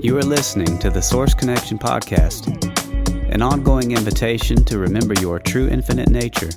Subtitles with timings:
[0.00, 2.46] You are listening to the Source Connection Podcast,
[3.32, 6.50] an ongoing invitation to remember your true infinite nature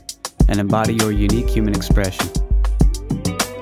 [0.47, 2.29] and embody your unique human expression.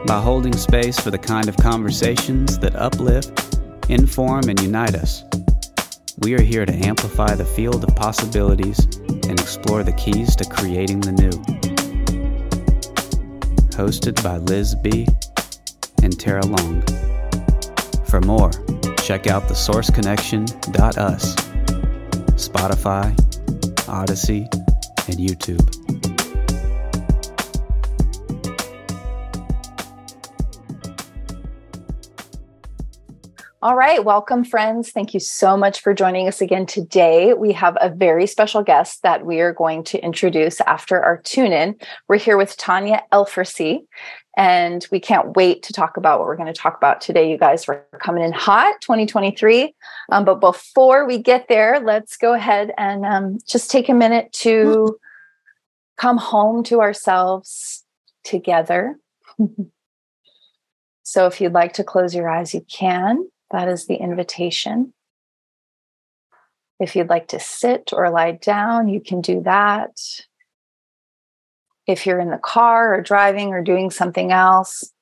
[0.05, 3.57] By holding space for the kind of conversations that uplift,
[3.87, 5.23] inform, and unite us,
[6.17, 10.99] we are here to amplify the field of possibilities and explore the keys to creating
[10.99, 11.31] the new.
[13.77, 15.07] Hosted by Liz B.
[16.03, 16.83] and Tarah Long.
[18.07, 18.51] For more,
[19.09, 21.35] check out the sourceconnection.us,
[22.35, 23.11] Spotify,
[23.87, 24.47] Odysee,
[25.07, 25.98] and YouTube.
[33.61, 34.89] All right, welcome, friends.
[34.91, 37.33] Thank you so much for joining us again today.
[37.33, 41.51] We have a very special guest that we are going to introduce after our tune
[41.51, 41.75] in.
[42.07, 43.81] We're here with Tania Elfersy,
[44.37, 47.29] and we can't wait to talk about what we're going to talk about today.
[47.29, 49.75] You guys are coming in hot 2023.
[50.13, 54.31] Um, but before we get there, let's go ahead and um, just take a minute
[54.35, 54.97] to
[55.97, 57.83] come home to ourselves
[58.23, 58.97] together.
[61.03, 63.27] so if you'd like to close your eyes, you can.
[63.51, 64.93] That is the invitation.
[66.79, 69.91] If you'd like to sit or lie down, you can do that.
[71.87, 74.93] If you're in the car or driving or doing something else,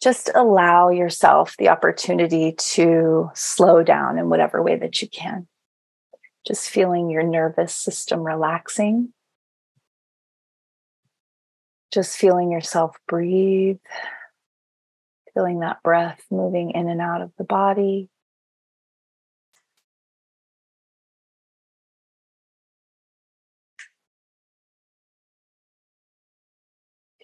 [0.00, 5.46] just allow yourself the opportunity to slow down in whatever way that you can.
[6.46, 9.12] Just feeling your nervous system relaxing.
[11.92, 13.78] Just feeling yourself breathe
[15.34, 18.08] feeling that breath moving in and out of the body.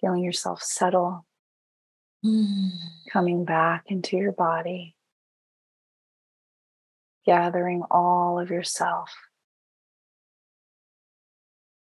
[0.01, 1.25] Feeling yourself settle,
[2.25, 2.69] mm.
[3.11, 4.95] coming back into your body,
[7.25, 9.13] gathering all of yourself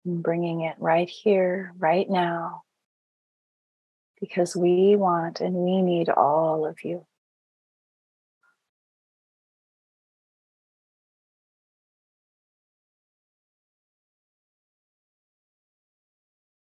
[0.05, 2.63] and bringing it right here, right now
[4.21, 7.07] because we want and we need all of you.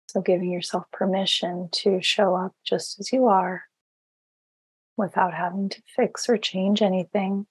[0.09, 3.65] So, giving yourself permission to show up just as you are
[4.95, 7.45] without having to fix or change anything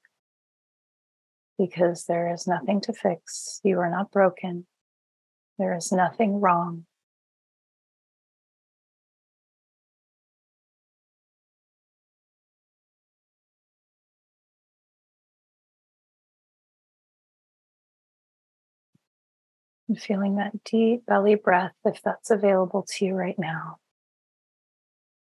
[1.58, 3.60] because there is nothing to fix.
[3.62, 4.66] You are not broken,
[5.58, 6.86] there is nothing wrong.
[19.88, 23.78] And feeling that deep belly breath if that's available to you right now.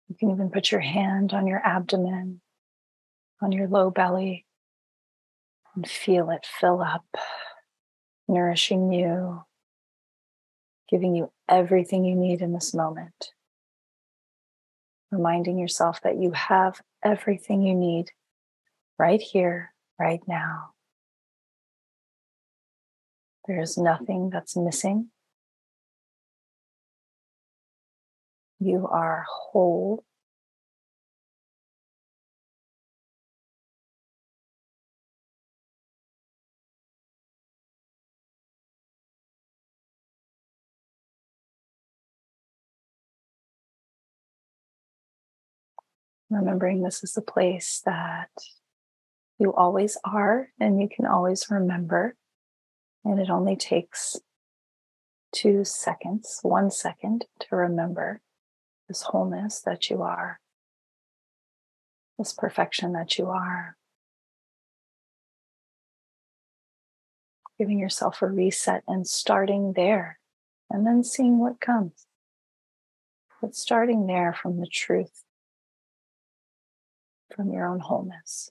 [0.08, 2.40] You can even put your hand on your abdomen,
[3.42, 4.46] on your low belly,
[5.74, 7.04] and feel it fill up,
[8.26, 9.44] nourishing you,
[10.88, 13.32] giving you everything you need in this moment.
[15.10, 18.10] Reminding yourself that you have everything you need
[18.98, 20.70] right here, right now.
[23.48, 25.08] There is nothing that's missing.
[28.60, 30.04] You are whole.
[46.28, 48.28] Remembering this is a place that
[49.38, 52.14] you always are and you can always remember.
[53.08, 54.18] And it only takes
[55.32, 58.20] two seconds, one second to remember
[58.86, 60.40] this wholeness that you are,
[62.18, 63.78] this perfection that you are.
[67.56, 70.18] Giving yourself a reset and starting there,
[70.68, 72.04] and then seeing what comes.
[73.40, 75.24] But starting there from the truth,
[77.34, 78.50] from your own wholeness.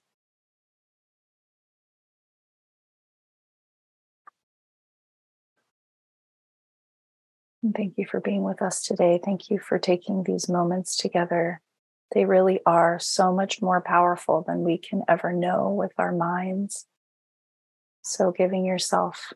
[7.75, 9.19] Thank you for being with us today.
[9.23, 11.59] Thank you for taking these moments together.
[12.13, 16.85] They really are so much more powerful than we can ever know with our minds.
[18.03, 19.33] So, giving yourself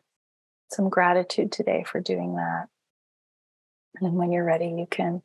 [0.70, 2.66] some gratitude today for doing that.
[4.00, 5.22] And when you're ready, you can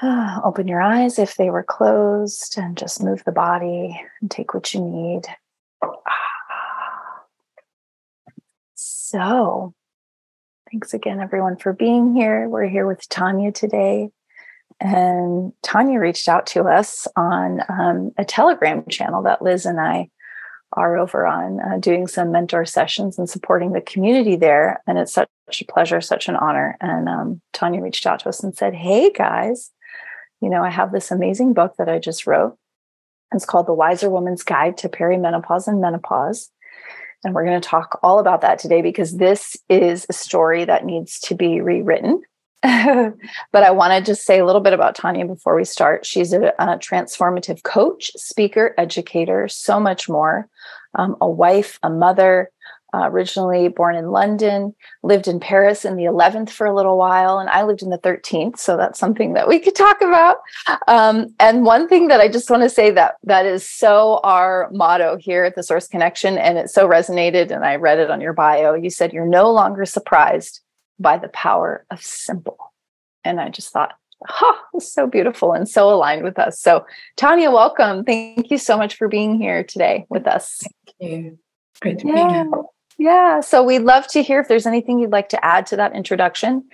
[0.44, 4.72] open your eyes if they were closed and just move the body and take what
[4.72, 5.26] you need.
[8.74, 9.74] So,
[10.72, 12.48] Thanks again, everyone, for being here.
[12.48, 14.08] We're here with Tania today.
[14.80, 20.08] and Tania reached out to us on um, a Telegram channel that Liz and I
[20.72, 24.82] are over on, uh, doing some mentor sessions and supporting the community there.
[24.86, 25.28] And it's such
[25.60, 26.78] a pleasure, such an honor.
[26.80, 29.70] And um, Tania reached out to us and said, Hey guys,
[30.40, 32.56] you know, I have this amazing book that I just wrote.
[33.34, 36.50] It's called The Wiser Woman's Guide to Perimenopause and Menopause.
[37.24, 40.84] And we're going to talk all about that today because this is a story that
[40.84, 42.22] needs to be rewritten.
[42.62, 46.06] but I want to just say a little bit about Tania before we start.
[46.06, 50.48] She's a, a transformative coach, speaker, educator, so much more.
[50.94, 52.50] Um, a wife, a mother,
[52.94, 57.38] uh, originally born in London, lived in Paris in the 11th for a little while,
[57.38, 58.58] and I lived in the 13th.
[58.58, 60.36] So that's something that we could talk about.
[60.88, 64.68] Um, and one thing that I just want to say that that is so our
[64.72, 68.20] motto here at the Source Connection, and it so resonated, and I read it on
[68.20, 68.74] your bio.
[68.74, 70.60] You said you're no longer surprised
[70.98, 72.58] by the power of simple.
[73.24, 73.94] And I just thought,
[74.28, 76.60] oh, so beautiful and so aligned with us.
[76.60, 76.86] So,
[77.16, 78.04] Tania, welcome.
[78.04, 80.62] Thank you so much for being here today with us.
[81.00, 81.38] Thank you.
[81.80, 82.44] Great to yeah.
[82.44, 82.62] be here.
[82.98, 83.40] Yeah.
[83.40, 86.64] So we'd love to hear if there's anything you'd like to add to that introduction.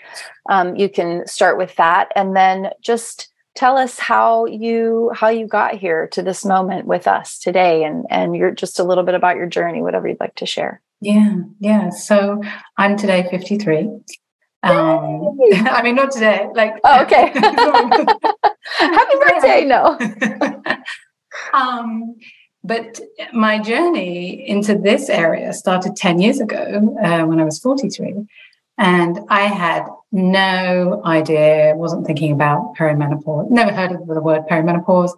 [0.49, 5.44] Um, you can start with that and then just tell us how you how you
[5.44, 9.17] got here to this moment with us today and and you're just a little bit
[9.17, 10.81] about your journey whatever you'd like to share.
[11.00, 12.41] Yeah yeah so
[12.76, 14.00] i'm today 53 um
[15.55, 17.32] i mean not today like oh, okay.
[18.79, 19.99] Happy birthday no.
[21.53, 22.15] Um
[22.64, 23.00] but
[23.32, 28.26] my journey into this area started 10 years ago uh, when I was 43.
[28.78, 35.10] And I had no idea, wasn't thinking about perimenopause, never heard of the word perimenopause.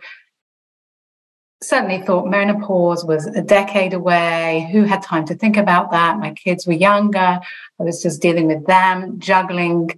[1.63, 4.69] Certainly thought menopause was a decade away.
[4.73, 6.19] Who had time to think about that?
[6.19, 7.19] My kids were younger.
[7.19, 9.91] I was just dealing with them, juggling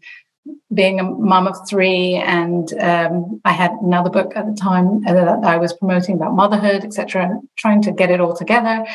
[0.73, 5.45] being a mum of three, and um, I had another book at the time that
[5.45, 8.87] I was promoting about motherhood, etc., trying to get it all together.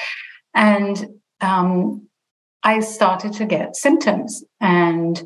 [0.56, 1.08] And
[1.42, 2.08] um,
[2.64, 5.22] I started to get symptoms, and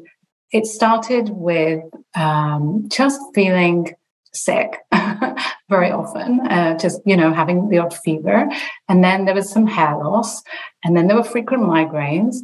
[0.51, 1.83] it started with
[2.15, 3.93] um, just feeling
[4.33, 4.77] sick
[5.69, 8.49] very often, uh, just you know having the odd fever,
[8.89, 10.43] and then there was some hair loss,
[10.83, 12.37] and then there were frequent migraines,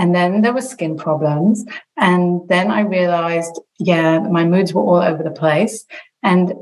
[0.00, 1.62] and then there were skin problems.
[1.98, 5.84] And then I realized, yeah, my moods were all over the place.
[6.22, 6.54] And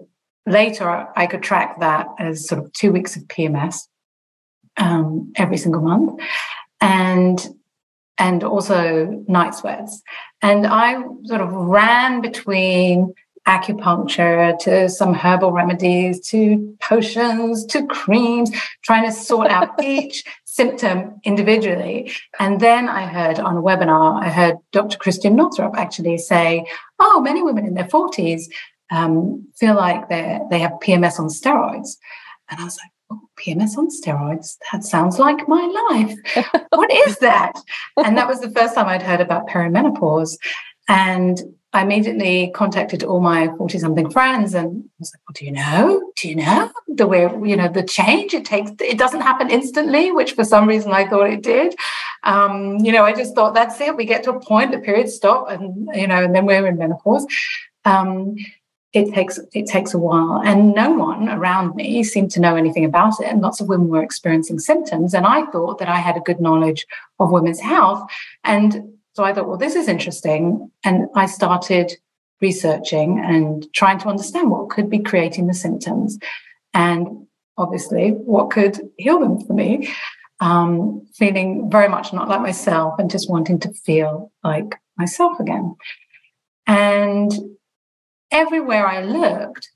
[0.45, 3.77] later I could track that as sort of two weeks of PMS
[4.77, 6.21] um, every single month.
[6.81, 7.49] And
[8.21, 10.03] and also night sweats.
[10.43, 13.15] And I sort of ran between
[13.47, 18.51] acupuncture to some herbal remedies to potions to creams,
[18.83, 20.25] trying to sort out each
[20.59, 22.11] symptom individually.
[22.41, 24.99] And then I heard on a webinar, I heard Dr.
[24.99, 26.67] Christiane Northrup actually say,
[26.99, 28.43] oh, many women in their 40s
[28.91, 31.91] um, feel like they they have PMS on steroids.
[32.49, 34.57] And I was like, oh, PMS on steroids?
[34.73, 36.15] That sounds like my life.
[36.71, 37.53] what is that?
[38.05, 40.37] And that was the first time I'd heard about perimenopause.
[40.89, 41.39] And
[41.79, 45.53] I immediately contacted all my 40 something friends and I was like, well, do you
[45.53, 46.13] know?
[46.17, 50.11] Do you know the way, you know, the change it takes, it doesn't happen instantly,
[50.11, 51.77] which for some reason I thought it did.
[52.25, 53.97] Um, you know, I just thought that's it.
[53.97, 56.79] We get to a point, the periods stop and, you know, and then we're in
[56.79, 57.25] menopause.
[57.85, 58.35] Um,
[58.93, 62.87] it takes it takes a while and no one around me seemed to know anything
[62.87, 66.17] about it and lots of women were experiencing symptoms and i thought that i had
[66.17, 66.87] a good knowledge
[67.21, 68.03] of women's health
[68.45, 70.71] and so I thought, well, this is interesting.
[70.85, 71.91] And I started
[72.41, 76.17] researching and trying to understand what could be creating the symptoms
[76.73, 79.93] and obviously what could heal them for me.
[80.39, 85.75] Um, feeling very much not like myself and just wanting to feel like myself again.
[86.69, 87.33] And
[88.31, 89.69] everywhere I looked,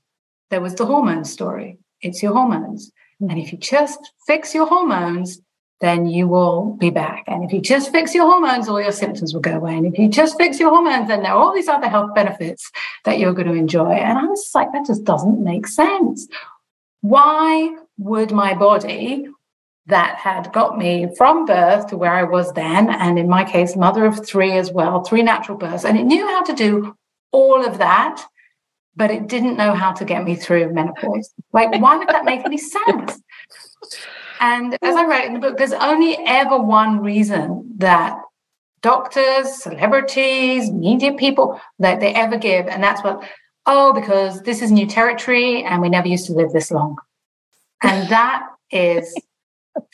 [0.51, 1.79] there was the hormone story.
[1.99, 2.93] It's your hormones.
[3.19, 5.41] And if you just fix your hormones,
[5.81, 7.23] then you will be back.
[7.27, 9.75] And if you just fix your hormones, all your symptoms will go away.
[9.75, 12.71] And if you just fix your hormones, then there are all these other health benefits
[13.05, 13.91] that you're going to enjoy.
[13.91, 16.27] And I was like, that just doesn't make sense.
[17.01, 19.27] Why would my body
[19.87, 23.75] that had got me from birth to where I was then, and in my case,
[23.75, 26.95] mother of three as well, three natural births, and it knew how to do
[27.33, 28.23] all of that,
[28.95, 31.33] but it didn't know how to get me through menopause.
[31.51, 33.21] Like, why would that make any sense?
[34.43, 38.19] And as I write in the book, there's only ever one reason that
[38.81, 43.23] doctors, celebrities, media people that they ever give, and that's what,
[43.65, 46.97] oh, because this is new territory and we never used to live this long.
[47.81, 49.15] And that is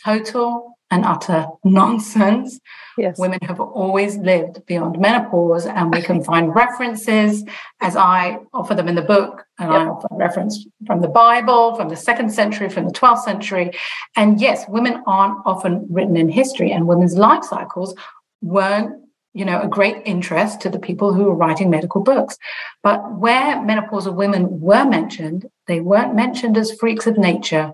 [0.03, 2.59] total and utter nonsense.
[2.97, 3.17] Yes.
[3.17, 7.43] Women have always lived beyond menopause, and we can find references
[7.79, 9.45] as I offer them in the book.
[9.57, 9.81] And yep.
[9.81, 13.71] I offer reference from the Bible, from the second century, from the 12th century.
[14.15, 17.95] And yes, women aren't often written in history, and women's life cycles
[18.41, 18.99] weren't
[19.33, 22.37] you know, a great interest to the people who were writing medical books.
[22.81, 27.71] But where menopausal women were mentioned, they weren't mentioned as freaks of nature.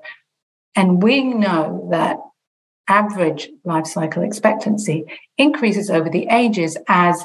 [0.76, 2.18] And we know that
[2.88, 5.06] average life cycle expectancy
[5.38, 7.24] increases over the ages as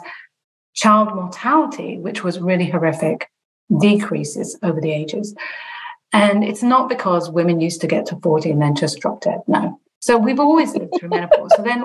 [0.75, 3.29] child mortality, which was really horrific,
[3.81, 5.35] decreases over the ages.
[6.13, 9.41] And it's not because women used to get to 40 and then just drop dead.
[9.47, 9.79] No.
[10.01, 11.53] So we've always lived through menopause.
[11.57, 11.85] So then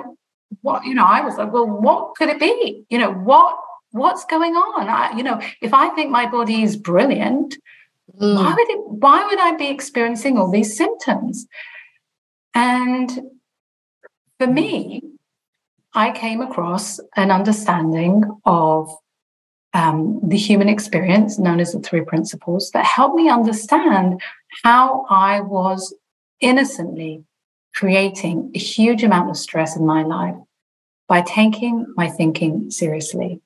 [0.62, 2.84] what, you know, I was like, well, what could it be?
[2.88, 3.56] You know, what
[3.92, 4.88] what's going on?
[4.88, 7.56] I, you know, if I think my body is brilliant,
[8.20, 8.34] mm.
[8.34, 11.46] why would it why would I be experiencing all these symptoms?
[12.54, 13.10] And
[14.38, 15.02] for me,
[15.94, 18.94] I came across an understanding of
[19.72, 24.20] um, the human experience, known as the three principles, that helped me understand
[24.64, 25.94] how I was
[26.40, 27.24] innocently
[27.74, 30.36] creating a huge amount of stress in my life
[31.08, 33.40] by taking my thinking seriously.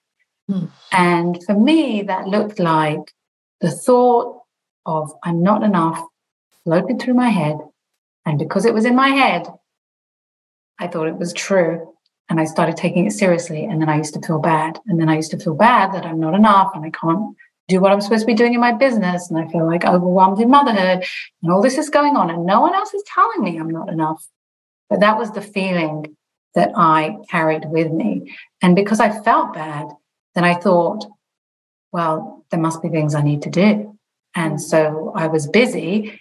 [0.51, 0.71] Mm.
[0.93, 3.13] And for me, that looked like
[3.61, 4.43] the thought
[4.87, 6.01] of I'm not enough
[6.65, 7.59] floated through my head.
[8.25, 9.49] And because it was in my head,
[10.81, 11.95] I thought it was true.
[12.29, 13.65] And I started taking it seriously.
[13.65, 14.79] And then I used to feel bad.
[14.87, 17.37] And then I used to feel bad that I'm not enough and I can't
[17.69, 19.31] do what I'm supposed to be doing in my business.
[19.31, 21.05] And I feel like overwhelmed in motherhood.
[21.43, 22.31] And all this is going on.
[22.31, 24.27] And no one else is telling me I'm not enough.
[24.89, 26.17] But that was the feeling
[26.55, 28.37] that I carried with me.
[28.63, 29.89] And because I felt bad,
[30.35, 31.07] then I thought,
[31.93, 33.99] well, there must be things I need to do.
[34.35, 36.21] And so I was busy,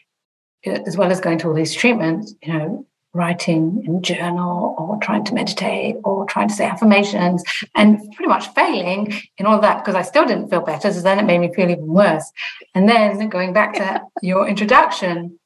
[0.65, 5.23] as well as going to all these treatments, you know, writing in journal or trying
[5.25, 7.43] to meditate or trying to say affirmations
[7.75, 10.93] and pretty much failing in all of that because I still didn't feel better.
[10.93, 12.31] So then it made me feel even worse.
[12.75, 15.39] And then going back to your introduction,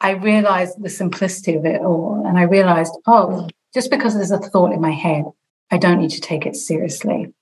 [0.00, 2.22] I realized the simplicity of it all.
[2.26, 5.24] And I realized, oh, just because there's a thought in my head,
[5.70, 7.34] I don't need to take it seriously.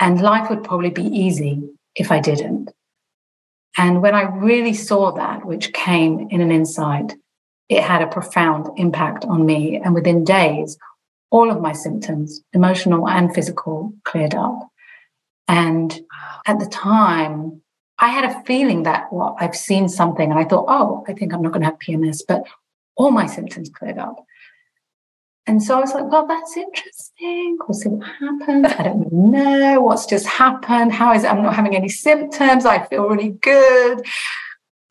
[0.00, 1.62] And life would probably be easy
[1.94, 2.70] if I didn't.
[3.76, 7.14] And when I really saw that, which came in an insight,
[7.68, 9.76] it had a profound impact on me.
[9.76, 10.76] And within days,
[11.30, 14.58] all of my symptoms, emotional and physical, cleared up.
[15.48, 16.00] And
[16.46, 17.60] at the time,
[17.98, 21.32] I had a feeling that well, I've seen something and I thought, oh, I think
[21.32, 22.44] I'm not going to have PMS, but
[22.96, 24.24] all my symptoms cleared up.
[25.46, 27.58] And so I was like, well, that's interesting.
[27.68, 28.66] We'll see what happens.
[28.78, 30.92] I don't know what's just happened.
[30.92, 31.30] How is it?
[31.30, 32.64] I'm not having any symptoms.
[32.64, 34.06] I feel really good.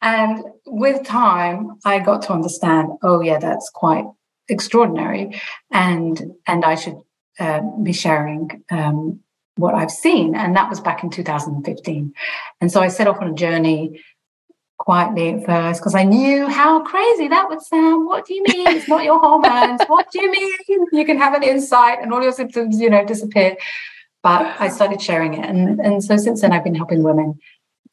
[0.03, 4.05] And with time, I got to understand, oh, yeah, that's quite
[4.49, 5.41] extraordinary.
[5.71, 6.97] And, and I should
[7.39, 9.21] uh, be sharing um,
[9.55, 10.35] what I've seen.
[10.35, 12.13] And that was back in 2015.
[12.59, 14.03] And so I set off on a journey
[14.77, 18.05] quietly at first because I knew how crazy that would sound.
[18.05, 19.81] What do you mean it's not your hormones?
[19.87, 23.05] what do you mean you can have an insight and all your symptoms, you know,
[23.05, 23.55] disappear?
[24.21, 25.45] But I started sharing it.
[25.45, 27.39] And, and so since then, I've been helping women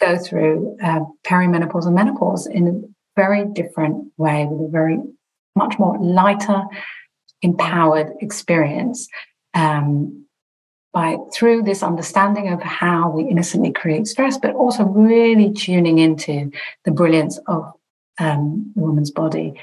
[0.00, 4.98] go through uh, perimenopause and menopause in a very different way with a very
[5.56, 6.62] much more lighter,
[7.42, 9.08] empowered experience.
[9.54, 10.26] Um,
[10.92, 16.50] by through this understanding of how we innocently create stress, but also really tuning into
[16.84, 17.72] the brilliance of
[18.18, 19.54] um, the woman's body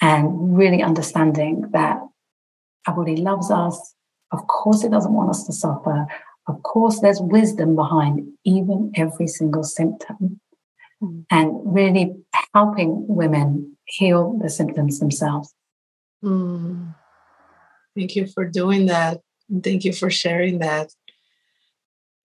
[0.00, 2.00] and really understanding that
[2.86, 3.94] our body loves us.
[4.32, 6.06] Of course, it doesn't want us to suffer.
[6.48, 10.40] Of course, there's wisdom behind even every single symptom
[11.02, 11.24] mm.
[11.30, 12.14] and really
[12.54, 15.54] helping women heal the symptoms themselves.
[16.24, 16.94] Mm.
[17.96, 19.20] Thank you for doing that.
[19.62, 20.90] Thank you for sharing that.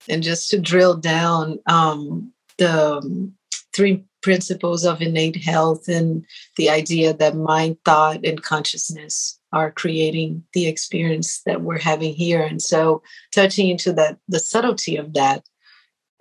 [0.08, 3.32] And just to drill down um, the
[3.74, 6.24] three principles of innate health and
[6.56, 12.42] the idea that mind, thought, and consciousness are creating the experience that we're having here.
[12.42, 15.44] And so touching into that the subtlety of that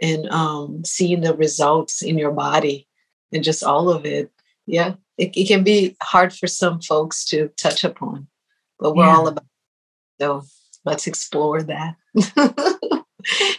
[0.02, 2.88] and um, seeing the results in your body
[3.34, 4.32] and just all of it.
[4.66, 8.28] Yeah, it, it can be hard for some folks to touch upon,
[8.80, 9.16] but we're yeah.
[9.16, 10.24] all about it.
[10.24, 10.44] So
[10.86, 11.96] let's explore that.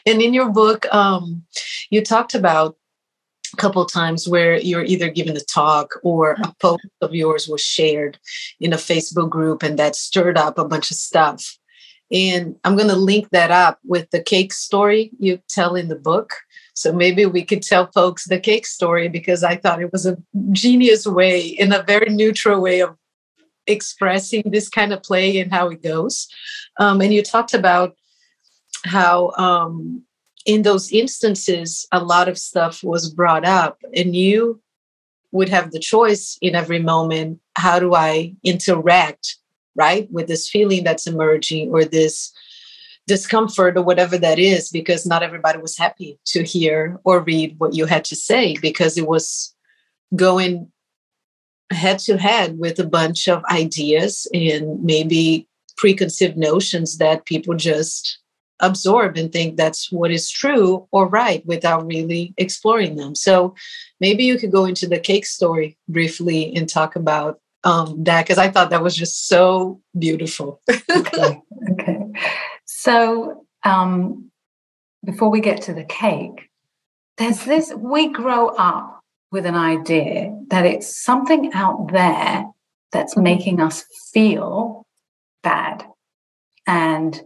[0.07, 1.45] and in your book, um,
[1.91, 2.77] you talked about
[3.57, 8.19] couple times where you're either given a talk or a post of yours was shared
[8.61, 11.59] in a Facebook group and that stirred up a bunch of stuff.
[12.11, 15.97] And I'm going to link that up with the cake story you tell in the
[15.97, 16.33] book.
[16.75, 20.17] So maybe we could tell folks the cake story because I thought it was a
[20.53, 22.97] genius way, in a very neutral way of
[23.67, 26.29] expressing this kind of play and how it goes.
[26.79, 27.97] Um, and you talked about
[28.85, 30.05] how um,
[30.49, 34.63] in those instances, a lot of stuff was brought up, and you
[35.31, 39.37] would have the choice in every moment how do I interact,
[39.77, 42.33] right, with this feeling that's emerging or this
[43.07, 47.75] discomfort or whatever that is, because not everybody was happy to hear or read what
[47.75, 49.55] you had to say because it was
[50.17, 50.73] going
[51.71, 58.19] head to head with a bunch of ideas and maybe preconceived notions that people just
[58.61, 63.15] absorb and think that's what is true or right without really exploring them.
[63.15, 63.55] So
[64.01, 68.39] maybe you could go into the cake story briefly and talk about um, that because
[68.39, 70.61] I thought that was just so beautiful.
[70.91, 71.43] okay.
[71.73, 71.99] Okay.
[72.65, 74.31] So um,
[75.05, 76.49] before we get to the cake,
[77.17, 79.01] there's this we grow up
[79.31, 82.47] with an idea that it's something out there
[82.93, 84.87] that's making us feel
[85.43, 85.85] bad.
[86.67, 87.21] And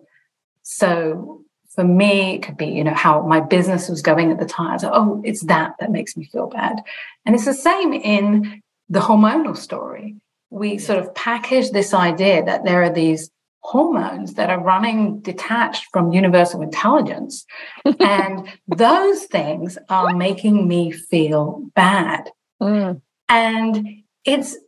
[0.63, 1.43] so
[1.75, 4.79] for me, it could be, you know, how my business was going at the time.
[4.79, 6.83] So, oh, it's that that makes me feel bad.
[7.25, 10.17] And it's the same in the hormonal story.
[10.51, 15.87] We sort of package this idea that there are these hormones that are running detached
[15.93, 17.47] from universal intelligence.
[18.01, 22.29] and those things are making me feel bad.
[22.61, 23.01] Mm.
[23.29, 23.89] And
[24.27, 24.59] it's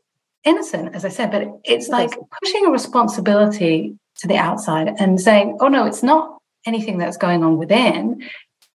[0.44, 5.59] innocent, as I said, but it's like pushing a responsibility to the outside and saying,
[5.61, 8.23] oh, no, it's not anything that's going on within.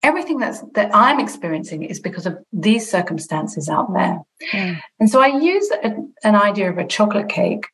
[0.02, 4.22] Everything that's that I'm experiencing is because of these circumstances out there.
[4.54, 4.80] Mm.
[5.00, 7.66] And so I use a, an idea of a chocolate cake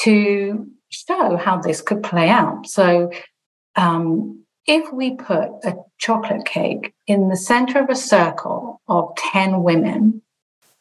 [0.00, 2.66] to show how this could play out.
[2.66, 3.10] So,
[3.76, 9.62] um, if we put a chocolate cake in the center of a circle of 10
[9.62, 10.22] women,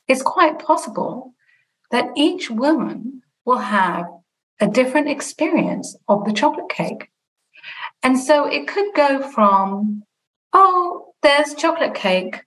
[0.07, 1.33] it's quite possible
[1.91, 4.05] that each woman will have
[4.59, 7.09] a different experience of the chocolate cake.
[8.01, 10.03] And so it could go from,
[10.51, 12.43] oh, there's chocolate cake.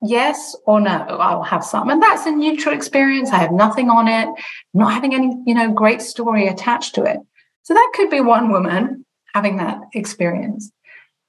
[0.00, 1.90] Yes or no i'll have some.
[1.90, 3.30] And that's a neutral experience.
[3.30, 4.28] I have nothing on it.
[4.28, 4.36] I'm
[4.74, 7.18] not having any you know great story attached to it.
[7.62, 9.04] So that could be one woman
[9.34, 10.70] having that experience.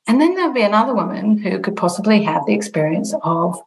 [0.05, 3.59] And then there'll be another woman who could possibly have the experience of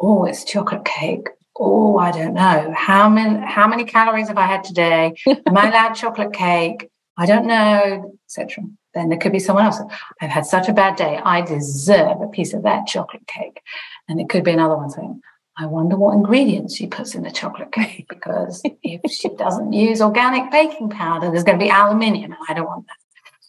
[0.00, 4.46] oh it's chocolate cake oh i don't know how many how many calories have i
[4.46, 9.38] had today am i allowed chocolate cake i don't know etc then there could be
[9.38, 9.80] someone else.
[10.20, 11.18] I've had such a bad day.
[11.24, 13.62] I deserve a piece of that chocolate cake.
[14.08, 15.20] And it could be another one saying,
[15.58, 20.00] I wonder what ingredients she puts in the chocolate cake because if she doesn't use
[20.00, 22.32] organic baking powder, there's going to be aluminium.
[22.32, 22.96] And I don't want that.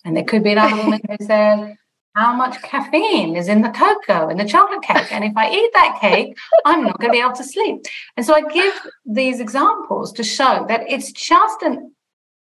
[0.05, 1.75] And there could be another woman who says,
[2.15, 5.11] how much caffeine is in the cocoa and the chocolate cake.
[5.11, 7.85] And if I eat that cake, I'm not going to be able to sleep.
[8.15, 8.73] And so I give
[9.05, 11.91] these examples to show that it's just an,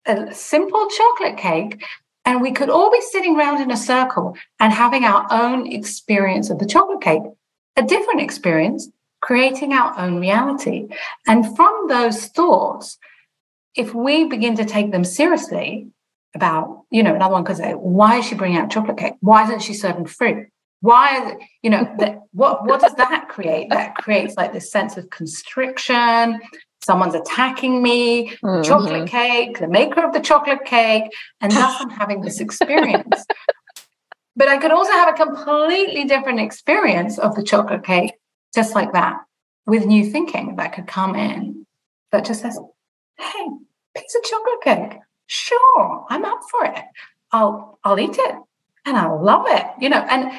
[0.06, 1.84] a simple chocolate cake
[2.24, 6.50] and we could all be sitting around in a circle and having our own experience
[6.50, 7.22] of the chocolate cake,
[7.76, 10.88] a different experience, creating our own reality.
[11.26, 12.98] And from those thoughts,
[13.74, 15.88] if we begin to take them seriously
[16.34, 19.14] about, you know, another one could say, why is she bringing out chocolate cake?
[19.20, 20.48] Why isn't she serving fruit?
[20.80, 23.70] Why is it, you know, that, what, what does that create?
[23.70, 26.40] That creates like this sense of constriction,
[26.82, 28.62] someone's attacking me, mm-hmm.
[28.62, 31.04] chocolate cake, the maker of the chocolate cake,
[31.40, 33.26] and thus I'm having this experience.
[34.36, 38.12] but I could also have a completely different experience of the chocolate cake,
[38.54, 39.16] just like that,
[39.66, 41.66] with new thinking that could come in
[42.12, 42.58] that just says,
[43.18, 43.46] hey,
[43.96, 45.00] piece of chocolate cake.
[45.28, 46.84] Sure, I'm up for it.
[47.30, 48.34] I'll I'll eat it
[48.84, 49.66] and I'll love it.
[49.78, 50.32] You know, and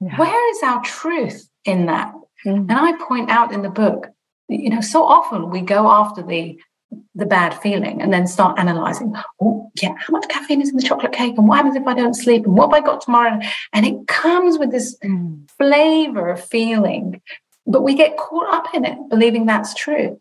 [0.00, 0.16] yeah.
[0.16, 2.12] where is our truth in that?
[2.44, 2.68] Mm.
[2.68, 4.08] And I point out in the book
[4.48, 6.58] you know, so often we go after the
[7.14, 10.82] the bad feeling and then start analyzing, oh, yeah, how much caffeine is in the
[10.82, 11.34] chocolate cake?
[11.36, 12.46] And what happens if I don't sleep?
[12.46, 13.38] And what have I got tomorrow?
[13.74, 15.46] And it comes with this mm.
[15.58, 17.20] flavor of feeling,
[17.66, 20.18] but we get caught up in it, believing that's true.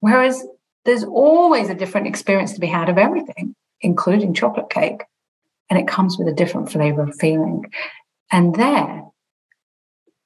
[0.00, 0.44] Whereas
[0.84, 5.02] there's always a different experience to be had of everything, including chocolate cake.
[5.70, 7.70] And it comes with a different flavor of feeling.
[8.30, 9.02] And there,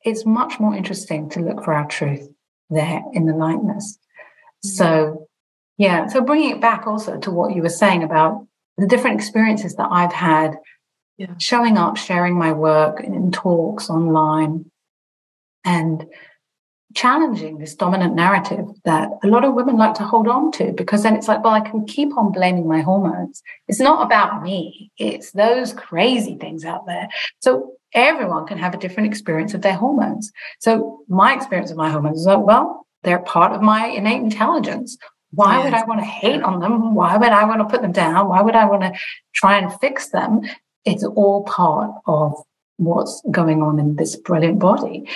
[0.04, 2.28] it's much more interesting to look for our truth
[2.70, 3.98] there in the likeness.
[4.64, 4.68] Mm-hmm.
[4.68, 5.28] So,
[5.78, 8.46] yeah, so bringing it back also to what you were saying about
[8.78, 10.56] the different experiences that I've had
[11.18, 11.34] yeah.
[11.38, 14.70] showing up, sharing my work in talks online,
[15.64, 16.06] and
[16.94, 21.02] challenging this dominant narrative that a lot of women like to hold on to because
[21.02, 23.42] then it's like, well, I can keep on blaming my hormones.
[23.68, 27.08] It's not about me, it's those crazy things out there.
[27.40, 30.32] So everyone can have a different experience of their hormones.
[30.60, 34.96] So my experience of my hormones is like, well, they're part of my innate intelligence.
[35.32, 35.64] Why yes.
[35.64, 36.94] would I want to hate on them?
[36.94, 38.28] Why would I want to put them down?
[38.28, 38.92] Why would I want to
[39.34, 40.42] try and fix them?
[40.84, 42.34] It's all part of
[42.76, 45.08] what's going on in this brilliant body.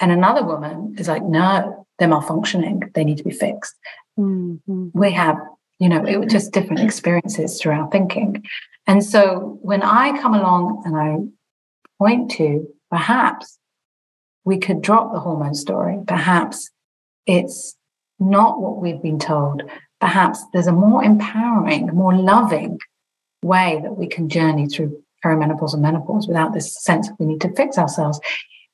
[0.00, 2.92] And another woman is like, no, they're malfunctioning.
[2.94, 3.74] They need to be fixed.
[4.18, 4.88] Mm-hmm.
[4.92, 5.36] We have,
[5.78, 8.44] you know, it was just different experiences through our thinking.
[8.86, 11.16] And so when I come along and I
[11.98, 13.58] point to perhaps
[14.44, 16.70] we could drop the hormone story, perhaps
[17.26, 17.76] it's
[18.18, 19.62] not what we've been told.
[20.00, 22.78] Perhaps there's a more empowering, more loving
[23.42, 27.40] way that we can journey through perimenopause and menopause without this sense that we need
[27.40, 28.20] to fix ourselves.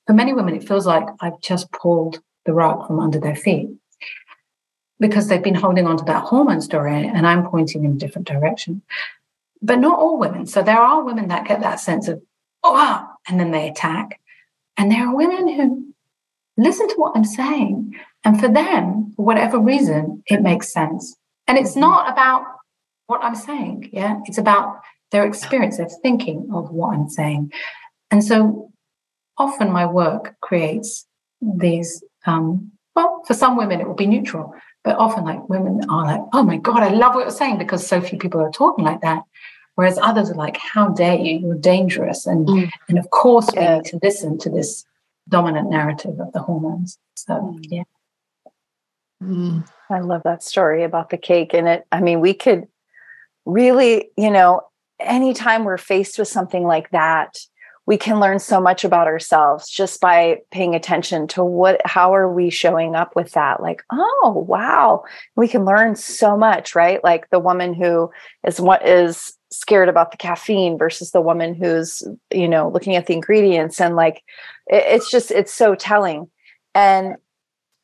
[0.06, 3.70] For many women, it feels like I've just pulled the rug from under their feet
[4.98, 8.28] because they've been holding on to that hormone story and I'm pointing in a different
[8.28, 8.82] direction.
[9.62, 10.46] But not all women.
[10.46, 12.22] So there are women that get that sense of,
[12.62, 14.20] oh, wow, and then they attack.
[14.76, 15.94] And there are women who
[16.56, 17.94] listen to what I'm saying.
[18.24, 21.16] And for them, for whatever reason, it makes sense.
[21.46, 22.44] And it's not about
[23.06, 23.90] what I'm saying.
[23.92, 24.20] Yeah.
[24.26, 27.52] It's about their experience, their thinking of what I'm saying.
[28.10, 28.69] And so
[29.40, 31.06] often my work creates
[31.40, 36.04] these, um, well, for some women, it will be neutral, but often like women are
[36.04, 38.84] like, oh my God, I love what you're saying because so few people are talking
[38.84, 39.22] like that.
[39.76, 41.38] Whereas others are like, how dare you?
[41.38, 42.26] You're dangerous.
[42.26, 42.70] And, mm.
[42.88, 44.84] and of course, we need to listen to this
[45.28, 46.98] dominant narrative of the hormones.
[47.14, 47.64] So, mm.
[47.70, 47.84] yeah.
[49.22, 49.66] Mm.
[49.88, 51.54] I love that story about the cake.
[51.54, 52.68] And it, I mean, we could
[53.46, 54.62] really, you know,
[54.98, 57.38] anytime we're faced with something like that,
[57.90, 62.32] we can learn so much about ourselves just by paying attention to what how are
[62.32, 63.60] we showing up with that?
[63.60, 65.02] Like oh wow.
[65.34, 67.02] We can learn so much right?
[67.02, 68.08] Like the woman who
[68.46, 73.08] is what is scared about the caffeine versus the woman who's you know looking at
[73.08, 74.22] the ingredients and like
[74.68, 76.30] it, it's just it's so telling.
[76.76, 77.16] And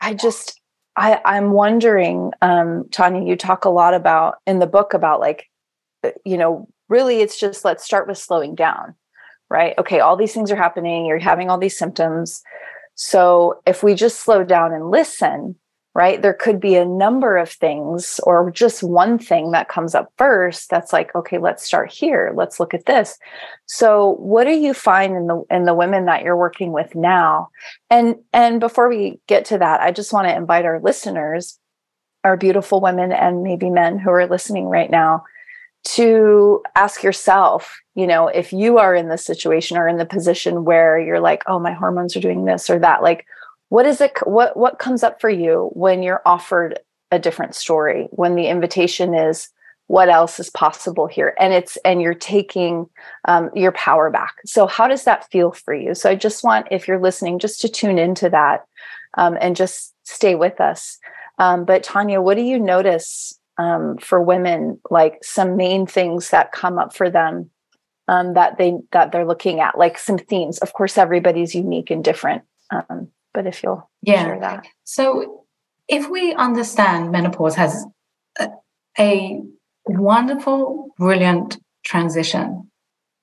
[0.01, 0.61] i just
[0.95, 5.47] i i'm wondering um tania you talk a lot about in the book about like
[6.05, 8.95] uh, you know really it's just let's start with slowing down
[9.51, 9.75] right?
[9.79, 12.43] Okay all these things are happening you're having all these symptoms.
[12.95, 15.57] So if we just slow down and listen
[15.95, 20.13] right there could be a number of things or just one thing that comes up
[20.19, 23.19] first that's like okay let's start here let's look at this.
[23.67, 27.49] So what do you find in the in the women that you're working with now?
[27.91, 31.59] And and before we get to that i just want to invite our listeners
[32.27, 35.23] our beautiful women and maybe men who are listening right now
[35.95, 40.65] to ask yourself, you know, if you are in this situation or in the position
[40.65, 43.25] where you're like, oh, my hormones are doing this or that, like,
[43.69, 44.13] what is it?
[44.25, 46.79] What what comes up for you when you're offered
[47.11, 48.09] a different story?
[48.11, 49.49] When the invitation is,
[49.87, 51.35] what else is possible here?
[51.39, 52.89] And it's and you're taking
[53.27, 54.35] um, your power back.
[54.45, 55.95] So how does that feel for you?
[55.95, 58.65] So I just want, if you're listening, just to tune into that
[59.15, 60.99] um, and just stay with us.
[61.39, 66.53] Um, but Tania, what do you notice um, for women like some main things that
[66.53, 67.51] come up for them
[68.09, 72.05] um, that they that they're looking at like some themes of course everybody's unique and
[72.05, 74.25] different um, but if you'll yeah.
[74.25, 75.45] share that so
[75.89, 77.87] if we understand menopause has
[78.39, 78.49] a,
[78.99, 79.41] a
[79.87, 82.71] wonderful brilliant transition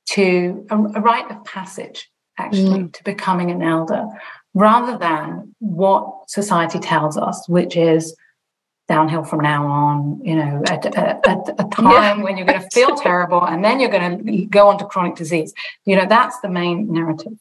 [0.06, 2.94] to a, a rite of passage actually mm.
[2.94, 4.06] to becoming an elder
[4.54, 8.16] rather than what society tells us which is
[8.88, 12.24] downhill from now on, you know, at, at, at a time yeah.
[12.24, 15.16] when you're going to feel terrible and then you're going to go on to chronic
[15.16, 15.54] disease.
[15.86, 17.34] You know, that's the main narrative.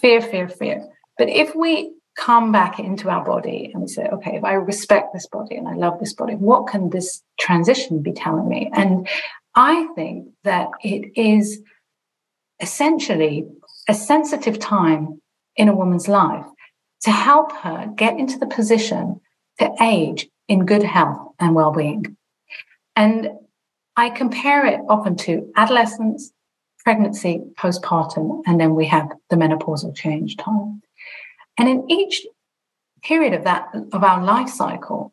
[0.00, 0.86] Fear, fear, fear.
[1.18, 5.12] But if we come back into our body and we say, okay, if I respect
[5.12, 8.70] this body and I love this body, what can this transition be telling me?
[8.72, 9.08] And
[9.54, 11.60] I think that it is
[12.60, 13.46] essentially
[13.88, 15.20] a sensitive time
[15.56, 16.46] in a woman's life
[17.02, 19.20] to help her get into the position
[19.58, 22.16] to age in good health and well-being.
[22.96, 23.30] And
[23.96, 26.32] I compare it often to adolescence,
[26.84, 30.82] pregnancy, postpartum, and then we have the menopausal change time.
[31.58, 32.26] And in each
[33.02, 35.12] period of that of our life cycle,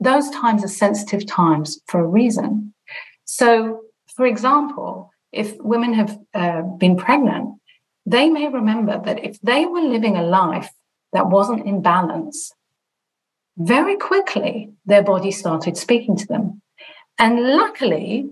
[0.00, 2.74] those times are sensitive times for a reason.
[3.24, 3.82] So,
[4.16, 7.60] for example, if women have uh, been pregnant,
[8.06, 10.70] they may remember that if they were living a life
[11.12, 12.52] that wasn't in balance,
[13.60, 16.62] very quickly their body started speaking to them.
[17.18, 18.30] And luckily,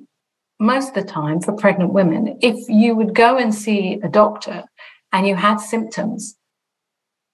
[0.58, 4.64] most of the time for pregnant women, if you would go and see a doctor
[5.12, 6.36] and you had symptoms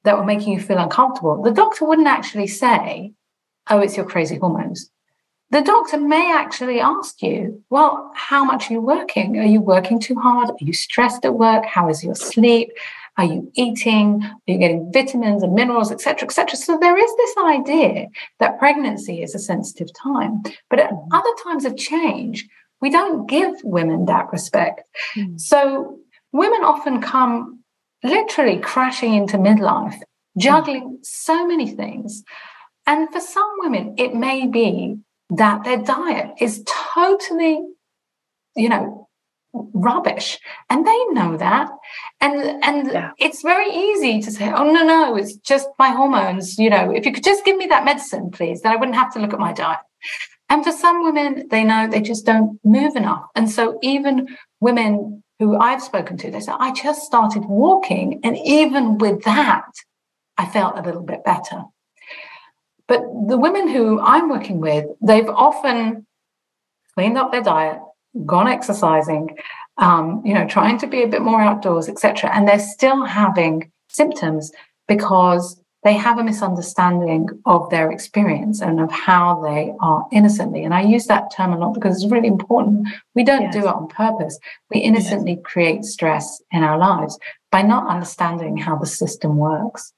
[0.03, 3.13] that were making you feel uncomfortable, the doctor wouldn't actually say,
[3.71, 4.91] Oh, it's your crazy hormones.
[5.51, 9.39] The doctor may actually ask you, Well, how much are you working?
[9.39, 10.51] Are you working too hard?
[10.51, 11.65] Are you stressed at work?
[11.65, 12.71] How is your sleep?
[13.17, 14.23] Are you eating?
[14.25, 16.57] Are you getting vitamins and minerals, etc., etc.?
[16.57, 18.09] So there is this idea
[18.41, 21.09] that pregnancy is a sensitive time, but at mm.
[21.13, 22.47] other times of change,
[22.81, 24.89] we don't give women that respect.
[25.17, 25.41] Mm.
[25.41, 25.99] So
[26.33, 27.61] women often come
[28.03, 29.99] literally crashing into midlife,
[30.37, 31.05] juggling mm.
[31.05, 32.25] so many things.
[32.87, 34.99] And for some women, it may be
[35.31, 36.63] that their diet is
[36.95, 37.61] totally,
[38.57, 39.04] you know,
[39.55, 40.39] rubbish.
[40.71, 41.71] And they know that.
[42.21, 43.11] And and yeah.
[43.19, 46.91] it's very easy to say oh no no it's just my hormones you know.
[46.91, 49.33] If you could just give me that medicine please then i wouldn't have to look
[49.33, 49.81] at my diet.
[50.49, 53.27] And for some women they know they just don't move enough.
[53.35, 58.39] And so even women who i've spoken to they say i just started walking and
[58.39, 59.69] even with that
[60.39, 61.63] i felt a little bit better.
[62.87, 66.07] But the women who i'm working with they've often
[66.95, 67.81] cleaned up their diet
[68.27, 69.37] gone exercising,
[69.79, 72.31] um, you know, trying to be a bit more outdoors, etc.
[72.33, 74.53] And they're still having symptoms
[74.89, 80.65] because they have a misunderstanding of their experience and of how they are innocently.
[80.65, 82.89] And I use that term a lot because it's really important.
[83.15, 83.55] We don't yes.
[83.55, 84.39] do it on purpose.
[84.73, 85.43] We innocently yes.
[85.45, 87.19] create stress in our lives
[87.53, 89.93] by not understanding how the system works.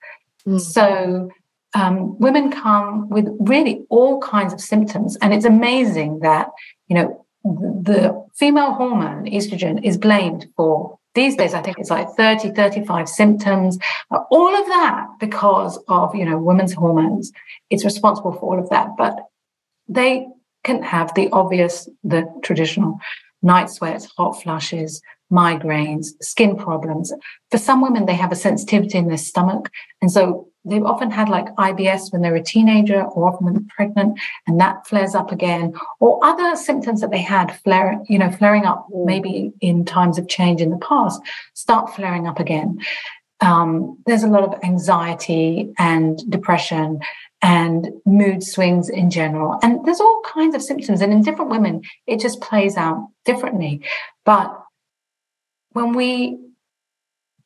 [0.44, 0.60] Mm.
[0.60, 1.30] So
[1.74, 5.16] um, women come with really all kinds of symptoms.
[5.22, 6.48] And it's amazing that,
[6.88, 12.08] you know, the female hormone estrogen is blamed for these days i think it's like
[12.10, 13.78] 30 35 symptoms.
[14.10, 17.32] Uh, all of that because of you know women's hormones.
[17.70, 19.18] It's responsible for all of that but
[19.88, 20.26] they
[20.64, 22.98] can have the obvious the traditional
[23.42, 25.00] night sweats hot flushes
[25.32, 27.12] migraines skin problems.
[27.50, 29.70] For some women they have a sensitivity in their stomach.
[30.02, 33.74] And so they've often had like IBS when they're a teenager or often when they're
[33.74, 38.30] pregnant and that flares up again or other symptoms that they had flare, you know,
[38.30, 39.04] flaring up mm.
[39.04, 41.20] maybe in times of change in the past
[41.54, 42.78] start flaring up again.
[43.40, 47.00] Um, there's a lot of anxiety and depression
[47.42, 49.58] and mood swings in general.
[49.62, 51.00] And there's all kinds of symptoms.
[51.00, 53.82] And in different women, it just plays out differently.
[54.24, 54.58] But
[55.72, 56.38] when we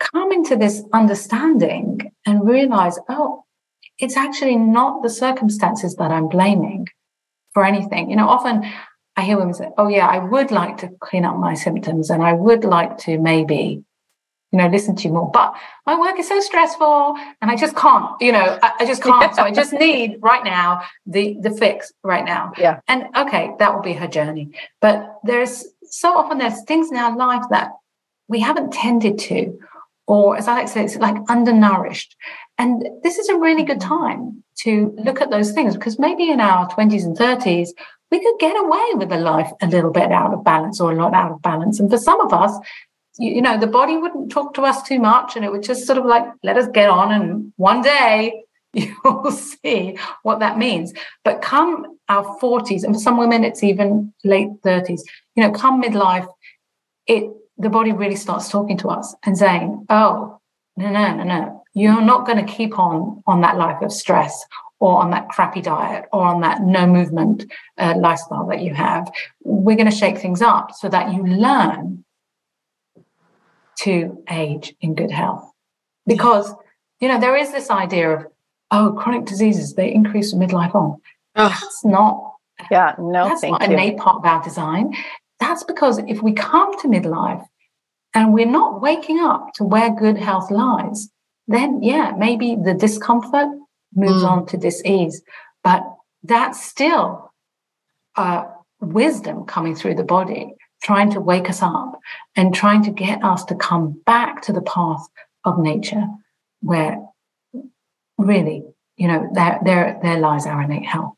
[0.01, 3.45] come into this understanding and realize, oh,
[3.99, 6.89] it's actually not the circumstances that I'm blaming
[7.53, 8.11] for anything.
[8.11, 8.65] You know, often
[9.17, 12.23] I hear women say, oh, yeah, I would like to clean up my symptoms and
[12.23, 13.85] I would like to maybe,
[14.53, 15.55] you know, listen to you more, but
[15.87, 19.35] my work is so stressful and I just can't, you know, I, I just can't.
[19.35, 22.53] so I just need right now the, the fix right now.
[22.57, 22.81] Yeah.
[22.89, 24.53] And okay, that will be her journey.
[24.81, 27.73] But there's so often there's things in our life that
[28.29, 29.59] we haven't tended to
[30.07, 32.17] or as Alex said, it's like undernourished.
[32.59, 34.05] And this is a really good mm-hmm.
[34.05, 37.71] time to look at those things because maybe in our 20s and 30s,
[38.11, 40.97] we could get away with a life a little bit out of balance or a
[40.97, 41.79] lot out of balance.
[41.79, 42.59] And for some of us,
[43.19, 45.87] you, you know, the body wouldn't talk to us too much and it would just
[45.87, 47.13] sort of like let us get on.
[47.13, 50.93] And one day you'll see what that means.
[51.25, 55.01] But come our 40s, and for some women, it's even late 30s,
[55.37, 56.27] you know, come midlife,
[57.07, 60.40] it the body really starts talking to us and saying, oh,
[60.77, 64.44] no, no, no, no, you're not going to keep on on that life of stress
[64.79, 67.44] or on that crappy diet or on that no movement
[67.77, 69.11] uh, lifestyle that you have.
[69.42, 72.05] We're going to shake things up so that you learn
[73.81, 75.51] to age in good health.
[76.07, 76.53] Because,
[77.01, 78.27] you know, there is this idea of,
[78.70, 81.01] oh, chronic diseases, they increase midlife on.
[81.37, 81.49] Oh.
[81.49, 82.27] That's not.
[82.70, 83.96] Yeah, no, that's not you.
[83.96, 84.94] part of our design.
[85.40, 87.44] That's because if we come to midlife
[88.14, 91.09] and we're not waking up to where good health lies,
[91.48, 93.48] then yeah, maybe the discomfort
[93.94, 94.29] moves mm.
[94.29, 95.22] on to dis-ease.
[95.64, 95.83] But
[96.22, 97.33] that's still
[98.16, 98.44] uh,
[98.81, 101.98] wisdom coming through the body, trying to wake us up
[102.37, 105.07] and trying to get us to come back to the path
[105.44, 106.07] of nature
[106.61, 106.98] where
[108.18, 108.62] really,
[108.96, 111.14] you know, there, there, there lies our innate health.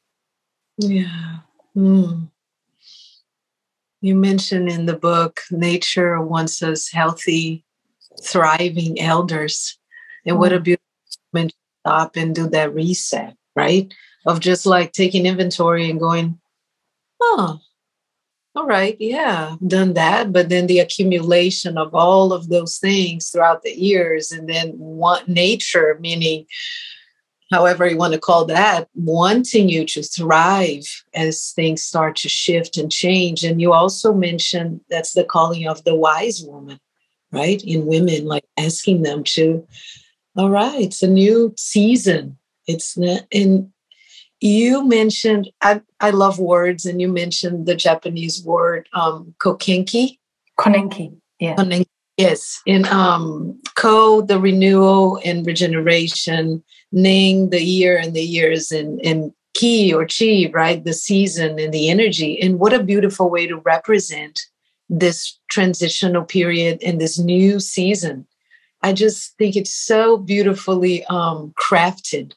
[0.78, 1.38] Yeah.
[1.76, 2.30] Mm.
[4.02, 7.64] You mentioned in the book, nature wants us healthy,
[8.20, 9.78] thriving elders.
[10.26, 10.64] And what a mm.
[10.64, 10.86] beautiful
[11.32, 13.94] moment to stop and do that reset, right?
[14.26, 16.40] Of just like taking inventory and going,
[17.20, 17.60] oh,
[18.56, 20.32] all right, yeah, done that.
[20.32, 25.28] But then the accumulation of all of those things throughout the years, and then what
[25.28, 26.46] nature, meaning
[27.52, 32.78] however you want to call that, wanting you to thrive as things start to shift
[32.78, 33.44] and change.
[33.44, 36.80] And you also mentioned that's the calling of the wise woman,
[37.30, 37.62] right?
[37.62, 39.66] In women, like asking them to,
[40.36, 42.38] all right, it's a new season.
[42.66, 43.70] It's not, and
[44.40, 50.18] you mentioned, I, I love words, and you mentioned the Japanese word um, kokenki.
[50.58, 51.54] Konenki, yeah.
[51.54, 51.86] Konenki.
[52.16, 59.00] Yes, in um, Ko, the renewal and regeneration, Ning, the year and the years, and,
[59.04, 60.84] and Ki or Chi, right?
[60.84, 62.40] The season and the energy.
[62.40, 64.40] And what a beautiful way to represent
[64.90, 68.26] this transitional period and this new season.
[68.82, 72.32] I just think it's so beautifully um, crafted.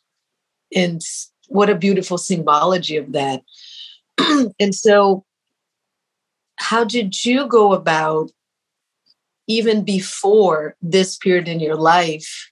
[0.73, 1.01] And
[1.47, 3.41] what a beautiful symbology of that.
[4.59, 5.25] and so,
[6.57, 8.31] how did you go about
[9.47, 12.51] even before this period in your life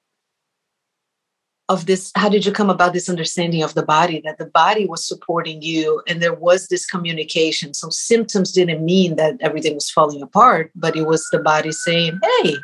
[1.69, 4.85] of this how did you come about this understanding of the body that the body
[4.85, 7.73] was supporting you and there was this communication?
[7.73, 12.19] So symptoms didn't mean that everything was falling apart but it was the body saying
[12.23, 12.55] hey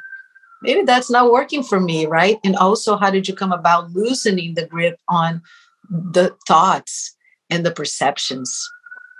[0.62, 2.38] maybe that's not working for me right?
[2.44, 5.42] And also how did you come about loosening the grip on
[5.90, 7.16] the thoughts
[7.50, 8.70] and the perceptions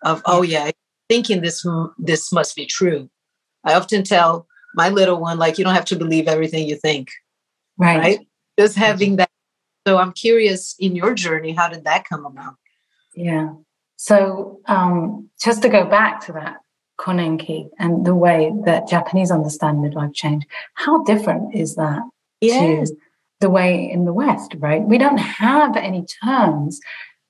[0.04, 0.72] of oh yeah.
[1.08, 1.66] thinking this
[1.98, 3.10] this must be true.
[3.64, 7.10] I often tell my little one like you don't have to believe everything you think
[7.78, 8.20] right, right?
[8.58, 9.30] just having that.
[9.88, 12.56] So i'm curious in your journey how did that come about?
[13.16, 13.54] Yeah.
[13.98, 16.58] So um, just to go back to that
[16.98, 22.02] konenki and the way that japanese understand midlife change how different is that
[22.42, 22.90] yes.
[22.90, 22.98] to
[23.40, 24.84] the way in the west right?
[24.84, 26.80] We don't have any terms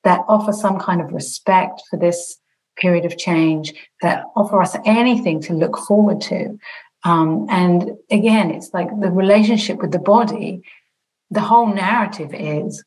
[0.04, 2.40] that offer some kind of respect for this
[2.78, 6.58] period of change that offer us anything to look forward to
[7.04, 10.62] um, and again, it's like the relationship with the body,
[11.30, 12.84] the whole narrative is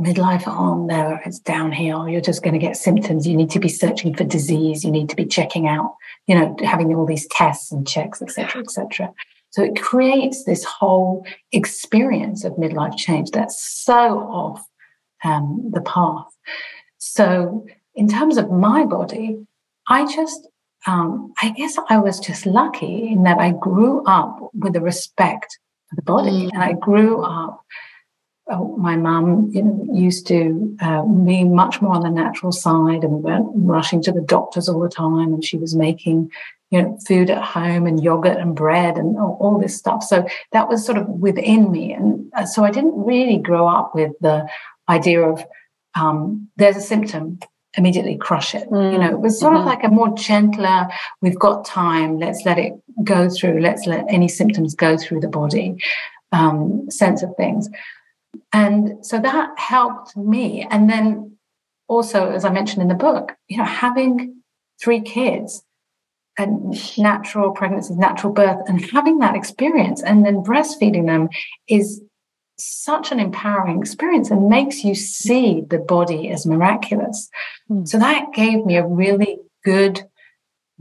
[0.00, 2.08] midlife on there, it's downhill.
[2.08, 3.26] You're just going to get symptoms.
[3.26, 4.84] You need to be searching for disease.
[4.84, 5.94] You need to be checking out,
[6.26, 9.12] you know, having all these tests and checks, etc., etc.
[9.50, 14.66] So it creates this whole experience of midlife change that's so off
[15.24, 16.26] um, the path.
[16.98, 19.46] So in terms of my body,
[19.88, 20.48] I just
[20.86, 25.58] um, I guess I was just lucky in that I grew up with a respect
[25.88, 26.50] for the body, mm.
[26.52, 27.64] and I grew up.
[28.50, 33.04] Oh, my mum you know, used to uh, be much more on the natural side,
[33.04, 35.32] and we weren't rushing to the doctors all the time.
[35.32, 36.30] And she was making,
[36.70, 40.02] you know, food at home and yogurt and bread and all, all this stuff.
[40.02, 43.94] So that was sort of within me, and uh, so I didn't really grow up
[43.94, 44.48] with the
[44.88, 45.44] idea of
[45.94, 47.38] um, there's a symptom
[47.76, 48.68] immediately crush it.
[48.70, 48.92] Mm.
[48.92, 49.62] You know, it was sort mm-hmm.
[49.62, 50.88] of like a more gentler,
[51.20, 55.28] we've got time, let's let it go through, let's let any symptoms go through the
[55.28, 55.76] body
[56.32, 57.68] um, sense of things.
[58.52, 60.66] And so that helped me.
[60.70, 61.36] And then
[61.88, 64.42] also, as I mentioned in the book, you know, having
[64.82, 65.62] three kids
[66.38, 71.28] and natural pregnancies, natural birth, and having that experience and then breastfeeding them
[71.68, 72.02] is
[72.64, 77.28] such an empowering experience and makes you see the body as miraculous.
[77.70, 77.86] Mm.
[77.86, 80.02] So that gave me a really good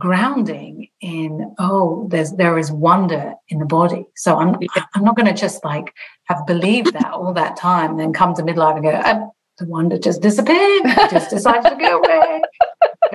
[0.02, 4.56] grounding in oh there's there is wonder in the body so i'm
[4.96, 8.42] i'm not going to just like have believed that all that time then come to
[8.42, 12.42] midlife and go oh, the wonder just disappeared just decided to go away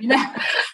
[0.00, 0.32] you know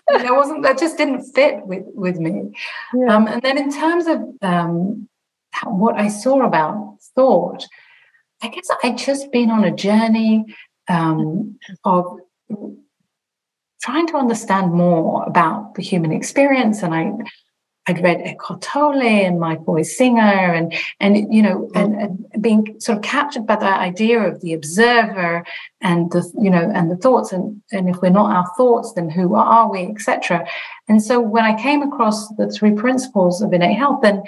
[0.09, 2.53] that wasn't that just didn't fit with with me
[2.93, 3.17] yeah.
[3.17, 5.09] um, and then in terms of um,
[5.65, 7.67] what i saw about thought
[8.43, 10.45] I guess I'd just been on a journey
[10.89, 12.19] um, of
[13.81, 16.83] trying to understand more about the human experience.
[16.83, 17.13] And I,
[17.87, 22.99] I'd read Eckhart Tolle and Michael Singer and, and, you know, and, and, being sort
[22.99, 25.45] of captured by that idea of the observer
[25.81, 27.33] and the, you know, and the thoughts.
[27.33, 30.47] And, and if we're not our thoughts, then who are we, etc.
[30.89, 34.23] And so when I came across the three principles of innate health, then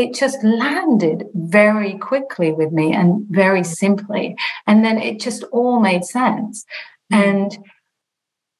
[0.00, 4.34] it just landed very quickly with me and very simply.
[4.66, 6.64] And then it just all made sense.
[7.12, 7.22] Mm.
[7.28, 7.58] and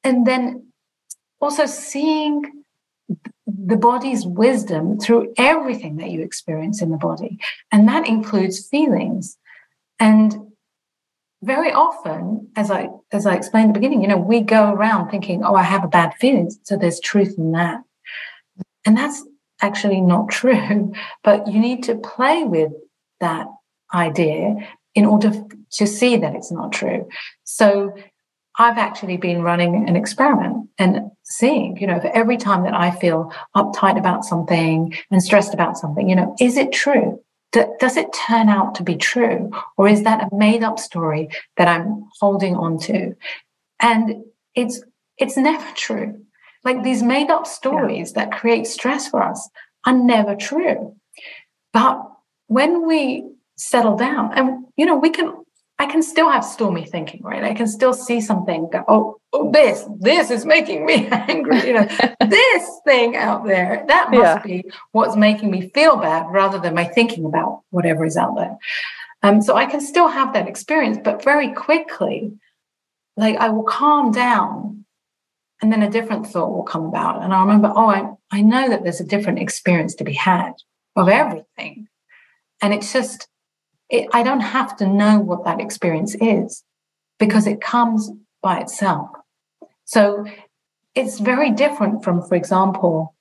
[0.03, 0.67] and then
[1.39, 2.43] also seeing
[3.45, 7.39] the body's wisdom through everything that you experience in the body.
[7.71, 9.37] And that includes feelings.
[9.99, 10.35] And
[11.43, 15.09] very often as i as i explained at the beginning you know we go around
[15.09, 17.81] thinking oh i have a bad feeling so there's truth in that.
[18.85, 19.23] And that's
[19.61, 20.93] actually not true.
[21.23, 22.71] But you need to play with
[23.19, 23.47] that
[23.93, 24.55] idea
[24.95, 25.31] in order
[25.73, 27.07] to see that it's not true.
[27.43, 27.93] So
[28.57, 32.91] I've actually been running an experiment and seeing, you know, for every time that I
[32.91, 37.19] feel uptight about something and stressed about something, you know, is it true?
[37.51, 39.51] does it turn out to be true?
[39.77, 43.13] Or is that a made up story that I'm holding on to?
[43.79, 44.23] And
[44.55, 44.81] it's,
[45.17, 46.21] it's never true.
[46.63, 48.25] Like these made up stories yeah.
[48.25, 49.49] that create stress for us
[49.85, 50.95] are never true.
[51.73, 52.01] But
[52.47, 55.41] when we settle down, and you know, we can
[55.81, 57.43] I can still have stormy thinking, right?
[57.43, 61.65] I can still see something go, oh, oh this, this is making me angry.
[61.65, 61.87] You know,
[62.29, 64.41] this thing out there, that must yeah.
[64.43, 68.57] be what's making me feel bad rather than my thinking about whatever is out there.
[69.23, 72.31] Um, so I can still have that experience, but very quickly,
[73.17, 74.85] like I will calm down
[75.61, 77.21] and then a different thought will come about.
[77.21, 80.53] And I remember, oh, I, I know that there's a different experience to be had
[80.95, 81.87] of everything.
[82.61, 83.27] And it's just,
[83.89, 86.63] it, I don't have to know what that experience is
[87.19, 88.09] because it comes
[88.41, 89.09] by itself.
[89.85, 90.25] So
[90.95, 93.15] it's very different from, for example,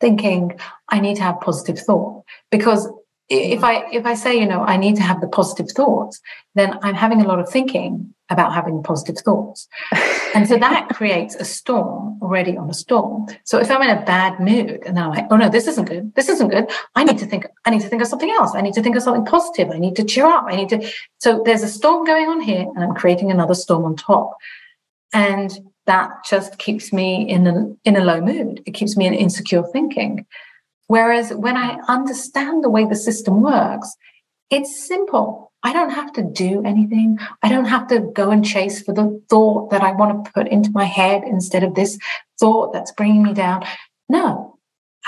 [0.00, 2.88] thinking I need to have positive thought because
[3.28, 6.20] if I if I say you know I need to have the positive thoughts,
[6.54, 9.68] then I'm having a lot of thinking about having positive thoughts,
[10.34, 13.26] and so that creates a storm already on a storm.
[13.44, 16.14] So if I'm in a bad mood and I'm like, oh no, this isn't good,
[16.14, 18.54] this isn't good, I need to think, I need to think of something else.
[18.54, 19.70] I need to think of something positive.
[19.70, 20.46] I need to cheer up.
[20.48, 20.90] I need to.
[21.18, 24.36] So there's a storm going on here, and I'm creating another storm on top,
[25.12, 25.56] and
[25.86, 28.62] that just keeps me in a in a low mood.
[28.66, 30.26] It keeps me in insecure thinking.
[30.86, 33.94] Whereas when I understand the way the system works,
[34.50, 35.52] it's simple.
[35.62, 37.18] I don't have to do anything.
[37.42, 40.46] I don't have to go and chase for the thought that I want to put
[40.46, 41.98] into my head instead of this
[42.38, 43.64] thought that's bringing me down.
[44.08, 44.58] No,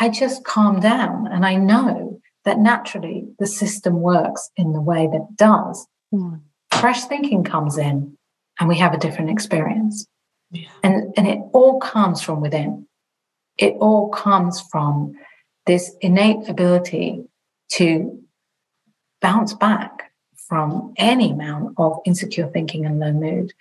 [0.01, 5.07] I just calm down and I know that naturally the system works in the way
[5.07, 5.87] that it does.
[6.13, 6.41] Mm.
[6.73, 8.17] Fresh thinking comes in
[8.59, 10.07] and we have a different experience.
[10.51, 10.69] Yeah.
[10.83, 12.87] And, and it all comes from within.
[13.59, 15.15] It all comes from
[15.69, 17.23] this innate ability
[17.73, 18.25] to
[19.21, 20.11] bounce back
[20.49, 23.53] from any amount of insecure thinking and low mood,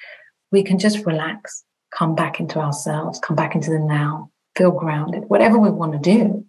[0.51, 5.25] we can just relax, come back into ourselves, come back into the now, feel grounded,
[5.27, 6.45] whatever we want to do.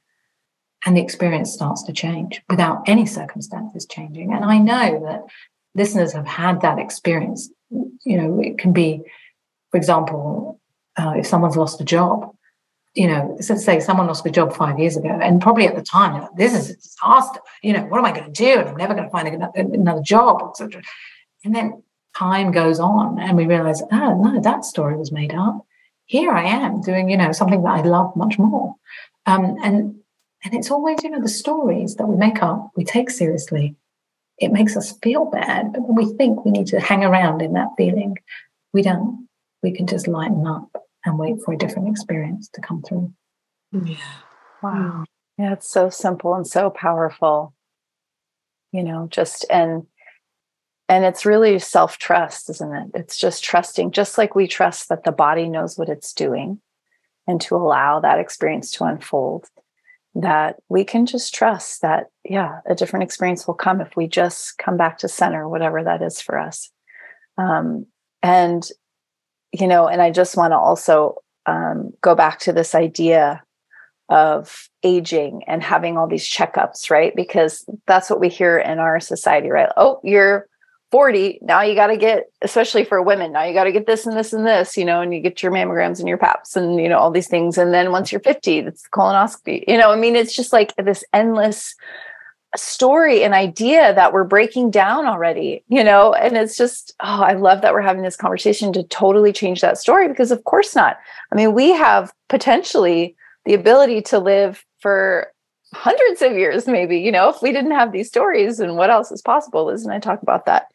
[0.87, 4.33] And the experience starts to change without any circumstances changing.
[4.33, 5.23] And I know that
[5.75, 7.51] listeners have had that experience.
[7.71, 9.03] You know, it can be,
[9.73, 10.61] for example,
[10.97, 12.33] uh, if someone's lost a job,
[12.95, 15.83] you know, so say someone lost their job five years ago, and probably at the
[15.83, 17.41] time, like, this is a disaster.
[17.63, 18.59] You know, what am I going to do?
[18.59, 20.83] And I'm never going to find another job, etc.
[21.45, 21.83] And then
[22.17, 25.65] time goes on, and we realize, oh no, that story was made up.
[26.07, 28.75] Here I am doing, you know, something that I love much more.
[29.27, 29.95] Um, and
[30.45, 33.77] and it's always, you know, the stories that we make up, we take seriously.
[34.39, 37.53] It makes us feel bad, but when we think we need to hang around in
[37.55, 38.17] that feeling,
[38.73, 39.29] we don't.
[39.63, 43.13] We can just lighten up and wait for a different experience to come through.
[43.73, 43.97] Yeah.
[44.63, 45.05] Wow.
[45.37, 47.55] Yeah, it's so simple and so powerful.
[48.73, 49.87] You know, just and
[50.89, 52.87] and it's really self-trust, isn't it?
[52.95, 56.61] It's just trusting, just like we trust that the body knows what it's doing
[57.27, 59.47] and to allow that experience to unfold
[60.15, 64.59] that we can just trust that yeah a different experience will come if we just
[64.59, 66.71] come back to center whatever that is for us
[67.37, 67.87] um,
[68.23, 68.71] and
[69.53, 73.43] you know, and I just want to also um, go back to this idea
[74.09, 77.15] of aging and having all these checkups, right?
[77.15, 79.71] Because that's what we hear in our society, right?
[79.77, 80.49] Oh, you're
[80.91, 84.07] 40, now you got to get, especially for women, now you got to get this
[84.07, 86.81] and this and this, you know, and you get your mammograms and your PAPs and,
[86.81, 87.59] you know, all these things.
[87.59, 91.05] And then once you're 50, it's colonoscopy, you know, I mean, it's just like this
[91.13, 91.75] endless
[92.57, 96.15] story and idea that we're breaking down already, you know?
[96.15, 99.79] And it's just, oh, I love that we're having this conversation to totally change that
[99.79, 100.99] story because, of course, not.
[101.31, 105.33] I mean, we have potentially the ability to live for
[105.75, 109.13] hundreds of years, maybe, you know, if we didn't have these stories and what else
[109.13, 109.67] is possible.
[109.67, 110.69] Liz and I talk about that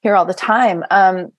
[0.00, 0.84] here all the time.
[0.90, 1.32] Um,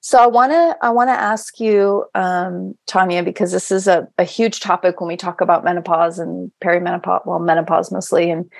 [0.00, 4.08] so I want to I want to ask you, um, Tania, because this is a,
[4.18, 8.50] a huge topic when we talk about menopause and perimenopause, well, menopause mostly, and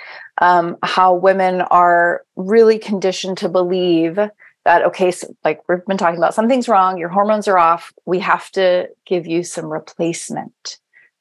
[0.41, 4.19] um, how women are really conditioned to believe
[4.67, 8.19] that okay, so like we've been talking about, something's wrong, your hormones are off, we
[8.19, 10.79] have to give you some replacement,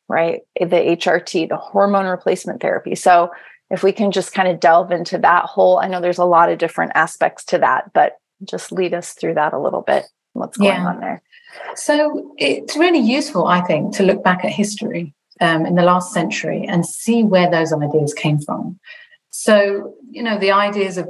[0.07, 0.41] right?
[0.59, 2.95] The HRT, the hormone replacement therapy.
[2.95, 3.31] So
[3.69, 6.51] if we can just kind of delve into that whole, I know there's a lot
[6.51, 10.05] of different aspects to that, but just lead us through that a little bit.
[10.33, 10.87] What's going yeah.
[10.87, 11.21] on there?
[11.75, 16.13] So it's really useful, I think, to look back at history um, in the last
[16.13, 18.79] century and see where those ideas came from.
[19.29, 21.09] So, you know, the ideas of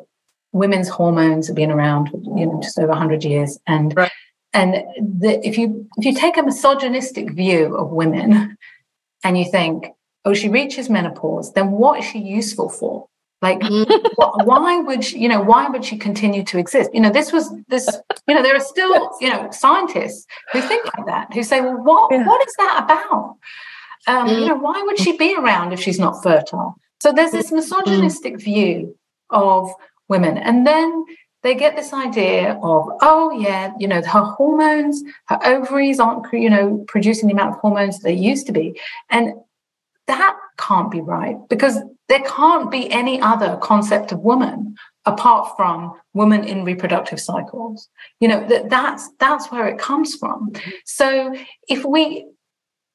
[0.52, 3.60] women's hormones have been around, you know, just over 100 years.
[3.68, 4.12] And right.
[4.54, 8.58] and the, if you if you take a misogynistic view of women
[9.24, 9.88] and you think,
[10.24, 13.08] oh, she reaches menopause, then what is she useful for?
[13.42, 13.62] Like,
[14.16, 15.42] why would she, you know?
[15.42, 16.90] Why would she continue to exist?
[16.94, 17.88] You know, this was this.
[18.28, 21.78] You know, there are still you know scientists who think like that, who say, well,
[21.78, 22.26] what yeah.
[22.26, 23.38] what is that about?
[24.08, 26.76] Um, You know, why would she be around if she's not fertile?
[27.02, 28.98] So there's this misogynistic view
[29.30, 29.70] of
[30.08, 31.06] women, and then
[31.46, 36.50] they get this idea of, oh, yeah, you know, her hormones, her ovaries aren't, you
[36.50, 38.82] know, producing the amount of hormones that they used to be.
[39.12, 39.34] And
[40.08, 41.78] that can't be right because
[42.08, 44.76] there can't be any other concept of woman
[45.06, 47.90] apart from women in reproductive cycles.
[48.20, 50.52] You know that that's that's where it comes from.
[50.86, 51.36] So
[51.68, 52.28] if we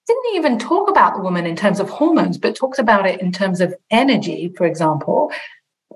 [0.06, 3.30] didn't even talk about the woman in terms of hormones but talked about it in
[3.30, 5.30] terms of energy for example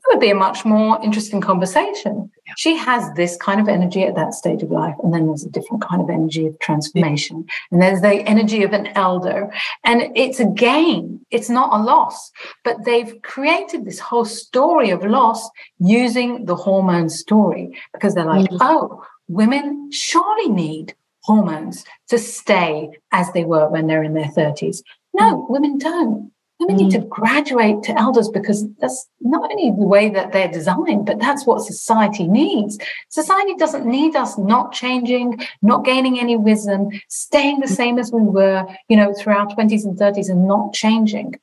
[0.08, 2.30] would be a much more interesting conversation.
[2.46, 2.52] Yeah.
[2.56, 5.50] She has this kind of energy at that stage of life, and then there's a
[5.50, 7.54] different kind of energy of transformation, yeah.
[7.70, 9.52] and there's the energy of an elder,
[9.84, 11.20] and it's a gain.
[11.30, 12.30] It's not a loss,
[12.64, 15.48] but they've created this whole story of loss
[15.78, 18.58] using the hormone story because they're like, mm-hmm.
[18.60, 24.82] oh, women surely need hormones to stay as they were when they're in their 30s.
[25.14, 25.52] No, mm-hmm.
[25.52, 26.30] women don't.
[26.60, 27.08] Women need to mm.
[27.08, 31.62] graduate to elders because that's not only the way that they're designed, but that's what
[31.62, 32.78] society needs.
[33.08, 38.22] Society doesn't need us not changing, not gaining any wisdom, staying the same as we
[38.22, 41.34] were, you know, through our 20s and 30s and not changing.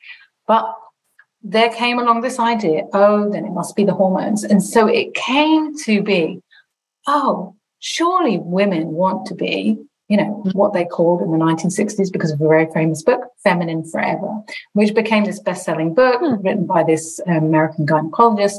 [0.47, 0.73] But
[1.43, 4.43] there came along this idea, oh, then it must be the hormones.
[4.43, 6.41] And so it came to be,
[7.07, 9.77] oh, surely women want to be
[10.11, 13.89] you know, what they called in the 1960s because of a very famous book, Feminine
[13.89, 14.41] Forever,
[14.73, 16.45] which became this best selling book hmm.
[16.45, 18.57] written by this um, American gynecologist.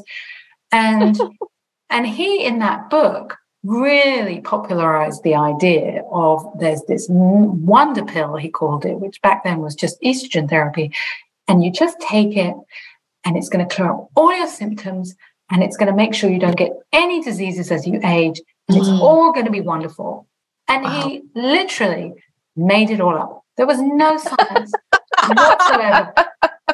[0.72, 1.20] And,
[1.90, 8.48] and he, in that book, really popularized the idea of there's this wonder pill, he
[8.48, 10.90] called it, which back then was just estrogen therapy.
[11.48, 12.54] And you just take it
[13.26, 15.14] and it's going to clear up all your symptoms
[15.50, 18.40] and it's going to make sure you don't get any diseases as you age.
[18.68, 18.80] And mm.
[18.80, 20.26] it's all going to be wonderful.
[20.72, 21.08] And wow.
[21.08, 22.14] he literally
[22.56, 23.44] made it all up.
[23.58, 24.72] There was no science
[25.28, 26.14] whatsoever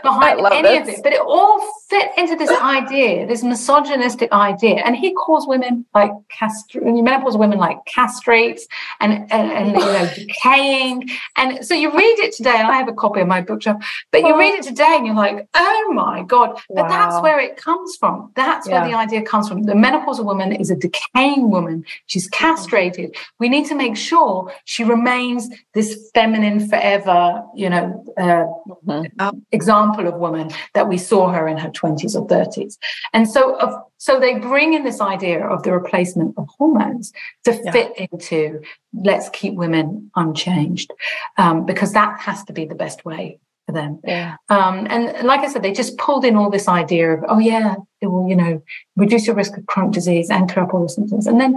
[0.02, 0.88] behind any this.
[0.88, 1.02] of it.
[1.02, 4.76] But it all fit into this idea, this misogynistic idea.
[4.84, 8.62] And he calls women like castrate, menopause women like castrates
[9.00, 11.08] and, and, and, you know, decaying.
[11.36, 13.82] And so you read it today, and I have a copy of my bookshelf,
[14.12, 16.60] but you read it today and you're like, oh my God.
[16.68, 16.88] But wow.
[16.88, 18.32] that's where it comes from.
[18.36, 18.82] That's yeah.
[18.82, 19.62] where the idea comes from.
[19.62, 21.84] The menopausal woman is a decaying woman.
[22.06, 23.16] She's castrated.
[23.38, 28.44] We need to make sure she remains this feminine forever, you know, uh,
[28.86, 29.38] mm-hmm.
[29.52, 32.76] example of woman that we saw her in her 20s or 30s.
[33.12, 37.12] And so, of, so they bring in this idea of the replacement of hormones
[37.44, 37.72] to yeah.
[37.72, 38.60] fit into
[38.92, 40.92] let's keep women unchanged,
[41.36, 44.00] um, because that has to be the best way for them.
[44.04, 44.36] Yeah.
[44.48, 47.76] Um, and like I said, they just pulled in all this idea of, oh yeah,
[48.00, 48.62] it will, you know,
[48.96, 51.26] reduce your risk of chronic disease and clear up all the symptoms.
[51.26, 51.54] And then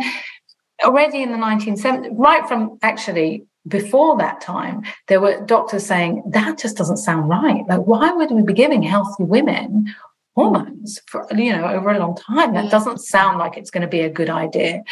[0.84, 6.58] already in the 1970s, right from actually before that time, there were doctors saying that
[6.58, 7.64] just doesn't sound right.
[7.68, 9.94] Like, why would we be giving healthy women
[10.36, 12.54] hormones for you know over a long time?
[12.54, 14.84] That doesn't sound like it's going to be a good idea.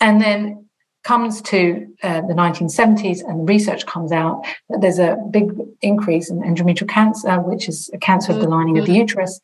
[0.00, 0.66] And then
[1.02, 5.50] comes to uh, the 1970s and research comes out that there's a big
[5.80, 9.00] increase in endometrial cancer, which is a cancer of the lining of the mm-hmm.
[9.00, 9.40] uterus.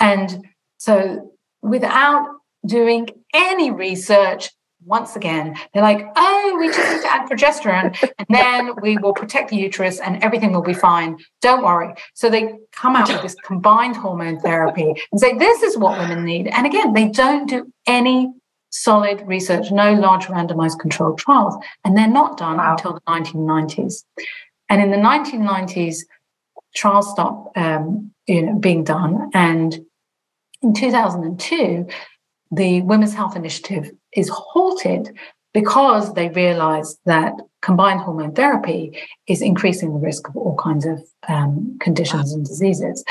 [0.00, 0.44] And
[0.78, 1.32] so
[1.62, 2.26] without
[2.66, 4.50] doing any research,
[4.88, 9.12] once again, they're like, oh, we just need to add progesterone and then we will
[9.12, 11.18] protect the uterus and everything will be fine.
[11.42, 11.94] Don't worry.
[12.14, 16.24] So they come out with this combined hormone therapy and say, this is what women
[16.24, 16.48] need.
[16.48, 18.32] And again, they don't do any
[18.70, 21.56] solid research, no large randomized controlled trials.
[21.84, 22.72] And they're not done wow.
[22.72, 24.04] until the 1990s.
[24.68, 26.00] And in the 1990s,
[26.74, 29.30] trials stopped um, you know, being done.
[29.34, 29.78] And
[30.62, 31.86] in 2002,
[32.50, 35.16] the Women's Health Initiative is halted
[35.54, 38.96] because they realize that combined hormone therapy
[39.26, 43.04] is increasing the risk of all kinds of um, conditions and diseases.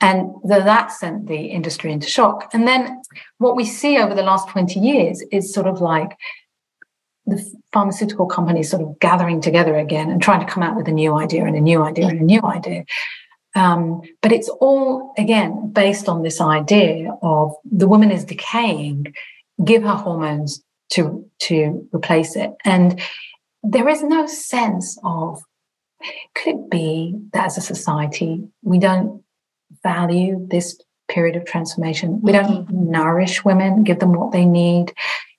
[0.00, 2.48] And the, that sent the industry into shock.
[2.52, 3.02] And then
[3.38, 6.16] what we see over the last 20 years is sort of like
[7.26, 10.92] the pharmaceutical companies sort of gathering together again and trying to come out with a
[10.92, 12.84] new idea and a new idea and a new idea.
[13.54, 19.12] Um, but it's all, again, based on this idea of the woman is decaying,
[19.64, 22.50] give her hormones to, to replace it.
[22.64, 23.00] And
[23.62, 25.42] there is no sense of,
[26.34, 29.22] could it be that as a society, we don't
[29.82, 32.20] value this period of transformation?
[32.22, 32.90] We don't mm-hmm.
[32.90, 34.94] nourish women, give them what they need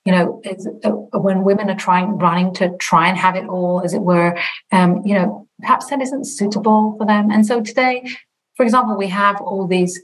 [0.05, 0.41] you know,
[0.83, 4.37] uh, when women are trying, running to try and have it all, as it were,
[4.71, 7.29] um, you know, perhaps that isn't suitable for them.
[7.29, 8.07] And so today,
[8.55, 10.01] for example, we have all these.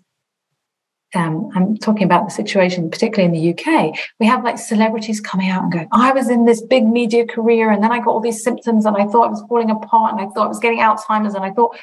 [1.15, 3.97] Um, I'm talking about the situation, particularly in the UK.
[4.19, 7.71] We have like celebrities coming out and going, I was in this big media career
[7.71, 10.21] and then I got all these symptoms and I thought I was falling apart and
[10.21, 11.77] I thought I was getting Alzheimer's and I thought,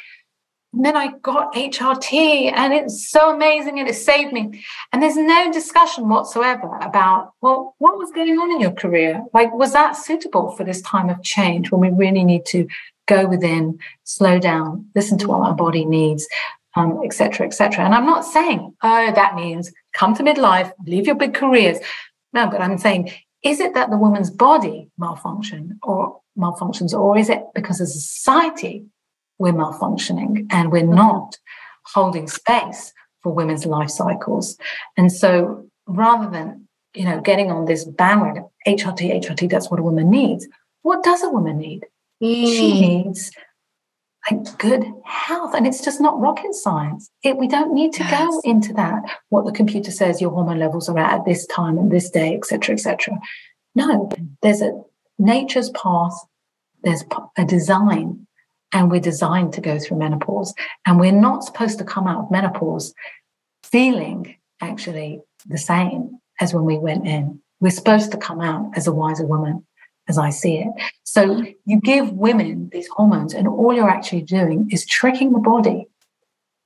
[0.74, 4.62] And then I got HRT and it's so amazing and it saved me.
[4.92, 9.24] And there's no discussion whatsoever about, well, what was going on in your career?
[9.32, 12.66] Like, was that suitable for this time of change when we really need to
[13.06, 16.26] go within, slow down, listen to what our body needs,
[16.76, 17.84] um, et cetera, et cetera.
[17.84, 21.78] And I'm not saying, oh, that means come to midlife, leave your big careers.
[22.32, 23.12] No, but I'm saying,
[23.44, 28.00] is it that the woman's body malfunction or malfunctions, or is it because as a
[28.00, 28.84] society
[29.38, 30.94] we're malfunctioning and we're mm-hmm.
[30.94, 31.38] not
[31.94, 34.56] holding space for women's life cycles.
[34.96, 39.82] And so rather than, you know, getting on this bandwagon, HRT, HRT, that's what a
[39.82, 40.46] woman needs.
[40.82, 41.84] What does a woman need?
[42.22, 42.46] Mm.
[42.46, 43.32] She needs
[44.30, 45.54] like good health.
[45.54, 47.10] And it's just not rocket science.
[47.22, 48.28] It, we don't need to yes.
[48.28, 51.78] go into that, what the computer says your hormone levels are at at this time
[51.78, 53.18] and this day, etc., etc.
[53.74, 54.08] No,
[54.42, 54.72] there's a
[55.18, 56.14] nature's path,
[56.82, 57.04] there's
[57.36, 58.26] a design
[58.72, 60.52] and we're designed to go through menopause.
[60.84, 62.92] And we're not supposed to come out of menopause
[63.62, 67.40] feeling actually the same as when we went in.
[67.60, 69.64] We're supposed to come out as a wiser woman,
[70.08, 70.68] as I see it.
[71.04, 75.86] So you give women these hormones, and all you're actually doing is tricking the body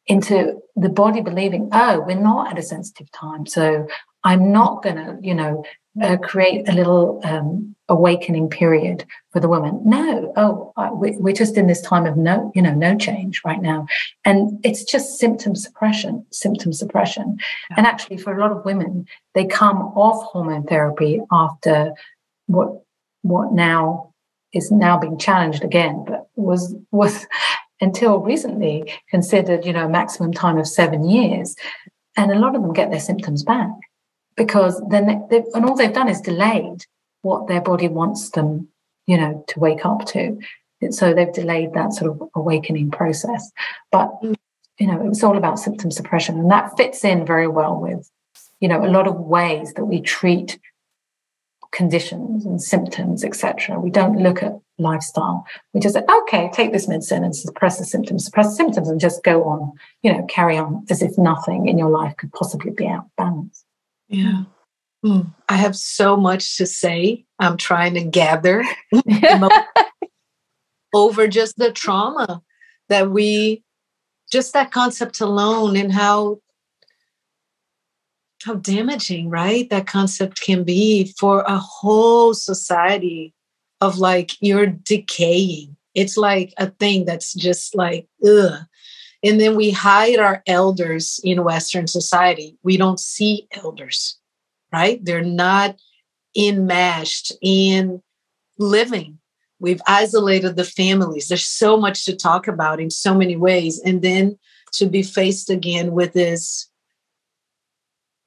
[0.07, 3.47] into the body believing, oh, we're not at a sensitive time.
[3.47, 3.87] So
[4.25, 5.65] I'm not going to, you know,
[6.03, 9.81] uh, create a little um, awakening period for the woman.
[9.85, 13.61] No, oh, I, we're just in this time of no, you know, no change right
[13.61, 13.87] now,
[14.25, 17.39] and it's just symptom suppression, symptom suppression.
[17.71, 17.77] Yeah.
[17.79, 21.93] And actually, for a lot of women, they come off hormone therapy after
[22.47, 22.83] what
[23.29, 24.13] what now
[24.53, 27.27] is now being challenged again, but was was
[27.81, 31.55] until recently considered, you know, a maximum time of seven years.
[32.17, 33.71] And a lot of them get their symptoms back
[34.37, 36.85] because then they, and all they've done is delayed
[37.23, 38.69] what their body wants them,
[39.07, 40.39] you know, to wake up to.
[40.91, 43.51] So they've delayed that sort of awakening process.
[43.93, 44.35] But mm.
[44.79, 48.11] you know, it was all about symptom suppression, and that fits in very well with,
[48.61, 50.59] you know, a lot of ways that we treat
[51.73, 53.79] conditions and symptoms, etc.
[53.79, 55.45] We don't look at lifestyle.
[55.75, 59.01] We just say, okay, take this medicine and suppress the symptoms, suppress the symptoms, and
[59.01, 62.71] just go on, you know, carry on as if nothing in your life could possibly
[62.71, 63.65] be out of balance.
[64.09, 64.45] Yeah.
[65.05, 65.33] Mm.
[65.49, 67.25] I have so much to say.
[67.39, 68.65] I'm trying to gather
[70.95, 72.43] over just the trauma
[72.89, 73.63] that we,
[74.33, 76.41] just that concept alone, and how
[78.45, 79.69] how damaging, right?
[79.71, 83.35] That concept can be for a whole society
[83.81, 85.77] of like you're decaying.
[85.95, 88.61] It's like a thing that's just like ugh.
[89.25, 92.57] And then we hide our elders in Western society.
[92.63, 94.17] We don't see elders,
[94.73, 95.05] right?
[95.05, 95.77] They're not
[96.37, 98.01] enmeshed in
[98.59, 99.19] living.
[99.59, 101.29] We've isolated the families.
[101.29, 103.81] There's so much to talk about in so many ways.
[103.85, 104.39] And then
[104.75, 106.68] to be faced again with this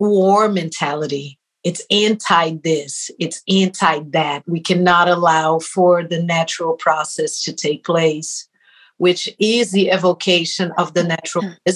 [0.10, 1.38] war mentality.
[1.64, 4.44] It's anti this, it's anti that.
[4.48, 8.48] We cannot allow for the natural process to take place
[9.02, 11.72] which is the evocation of the natural hmm.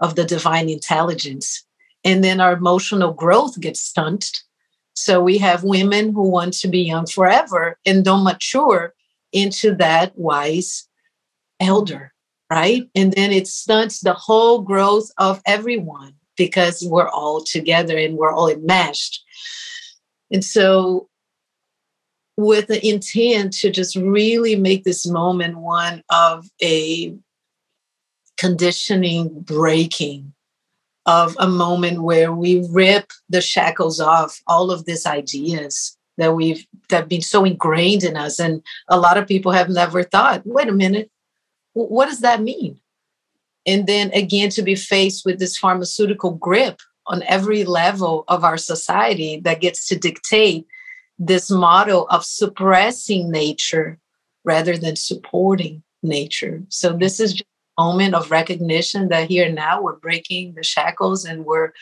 [0.00, 1.62] of the divine intelligence.
[2.04, 4.40] And then our emotional growth gets stunted.
[4.94, 8.94] So we have women who want to be young forever and don't mature
[9.30, 10.88] into that wise
[11.60, 12.14] elder,
[12.50, 12.88] right?
[12.94, 18.32] And then it stunts the whole growth of everyone because we're all together and we're
[18.32, 19.22] all enmeshed.
[20.30, 21.08] And so
[22.36, 27.14] with the intent to just really make this moment one of a
[28.38, 30.32] conditioning breaking
[31.06, 36.66] of a moment where we rip the shackles off all of these ideas that we've
[36.88, 40.42] that have been so ingrained in us and a lot of people have never thought
[40.44, 41.10] wait a minute
[41.72, 42.78] what does that mean
[43.66, 48.56] and then again to be faced with this pharmaceutical grip on every level of our
[48.56, 50.66] society that gets to dictate
[51.18, 53.98] this model of suppressing nature
[54.44, 56.62] rather than supporting nature.
[56.68, 57.44] So this is just
[57.78, 61.72] a moment of recognition that here now we're breaking the shackles and we're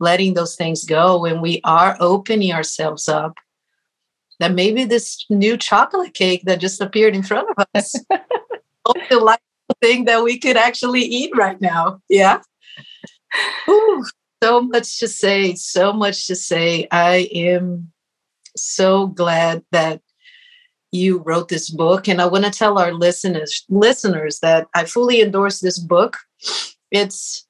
[0.00, 3.36] letting those things go and we are opening ourselves up
[4.40, 7.94] that maybe this new chocolate cake that just appeared in front of us
[9.10, 9.40] like
[9.80, 12.00] thing that we could actually eat right now.
[12.08, 12.40] Yeah.
[13.68, 14.04] Ooh,
[14.42, 16.86] so much to say, so much to say.
[16.90, 17.92] I am
[18.56, 20.00] so glad that
[20.94, 25.20] you wrote this book and i want to tell our listeners listeners that i fully
[25.20, 26.18] endorse this book
[26.92, 27.46] it's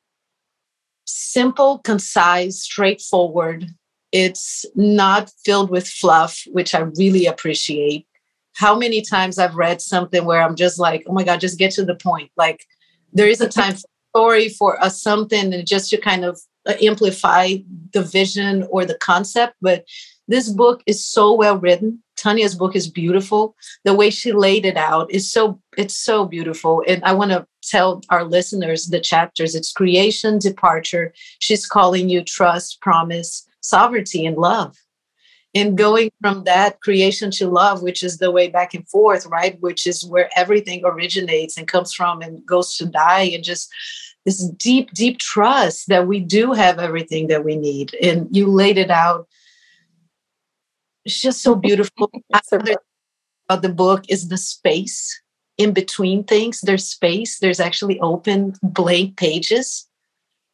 [1.04, 3.66] simple concise straightforward
[4.12, 8.06] it's not filled with fluff which i really appreciate
[8.54, 11.72] how many times i've read something where i'm just like oh my god just get
[11.72, 12.30] to the point.
[12.36, 12.64] Like
[13.12, 16.74] there is a time for story for a something and just to kind of uh,
[16.80, 17.56] amplify
[17.92, 19.84] the vision or the concept but
[20.28, 22.02] this book is so well written.
[22.16, 23.54] Tania's book is beautiful.
[23.84, 27.46] The way she laid it out is so it's so beautiful and i want to
[27.62, 29.54] tell our listeners the chapters.
[29.54, 31.12] It's creation departure.
[31.40, 34.76] She's calling you trust promise sovereignty and love
[35.54, 39.60] and going from that creation to love which is the way back and forth right?
[39.60, 43.72] Which is where everything originates and comes from and goes to die and just
[44.24, 47.94] this deep deep trust that we do have everything that we need.
[48.02, 49.28] And you laid it out.
[51.04, 52.10] It's just so beautiful.
[53.46, 55.20] About the book is the space
[55.58, 56.62] in between things.
[56.62, 57.38] There's space.
[57.38, 59.86] There's actually open blank pages.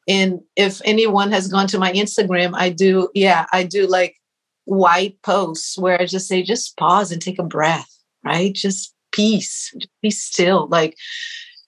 [0.08, 4.19] And if anyone has gone to my instagram i do yeah i do like
[4.70, 7.90] white posts where I just say, just pause and take a breath,
[8.24, 8.54] right?
[8.54, 10.68] Just peace, just be still.
[10.68, 10.96] Like,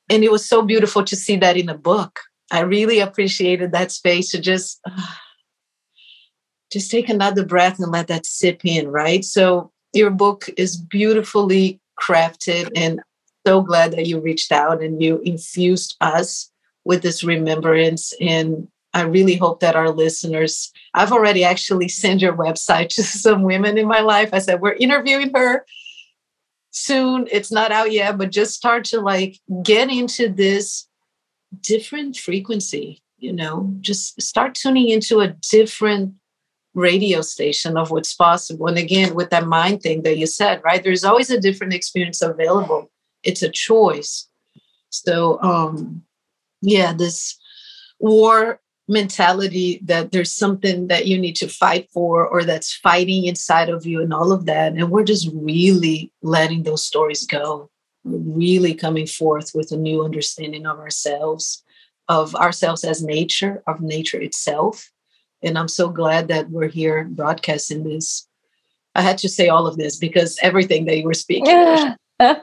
[0.08, 2.20] and it was so beautiful to see that in a book.
[2.52, 4.80] I really appreciated that space to just
[6.72, 9.24] just take another breath and let that sip in, right?
[9.24, 13.00] So your book is beautifully crafted and
[13.44, 16.52] so glad that you reached out and you infused us
[16.84, 22.36] with this remembrance and I really hope that our listeners, I've already actually sent your
[22.36, 24.30] website to some women in my life.
[24.32, 25.64] I said, we're interviewing her
[26.70, 27.28] soon.
[27.30, 30.88] It's not out yet, but just start to like get into this
[31.60, 36.14] different frequency, you know, just start tuning into a different
[36.74, 38.66] radio station of what's possible.
[38.66, 40.82] And again, with that mind thing that you said, right?
[40.82, 42.90] There's always a different experience available.
[43.22, 44.26] It's a choice.
[44.88, 46.02] So um
[46.62, 47.38] yeah, this
[47.98, 53.68] war mentality that there's something that you need to fight for or that's fighting inside
[53.68, 54.72] of you and all of that.
[54.72, 57.70] And we're just really letting those stories go.
[58.04, 61.62] Really coming forth with a new understanding of ourselves
[62.08, 64.90] of ourselves as nature of nature itself.
[65.42, 68.28] And i'm so glad that we're here broadcasting this.
[68.94, 71.94] I had to say all of this because everything that you were speaking yeah.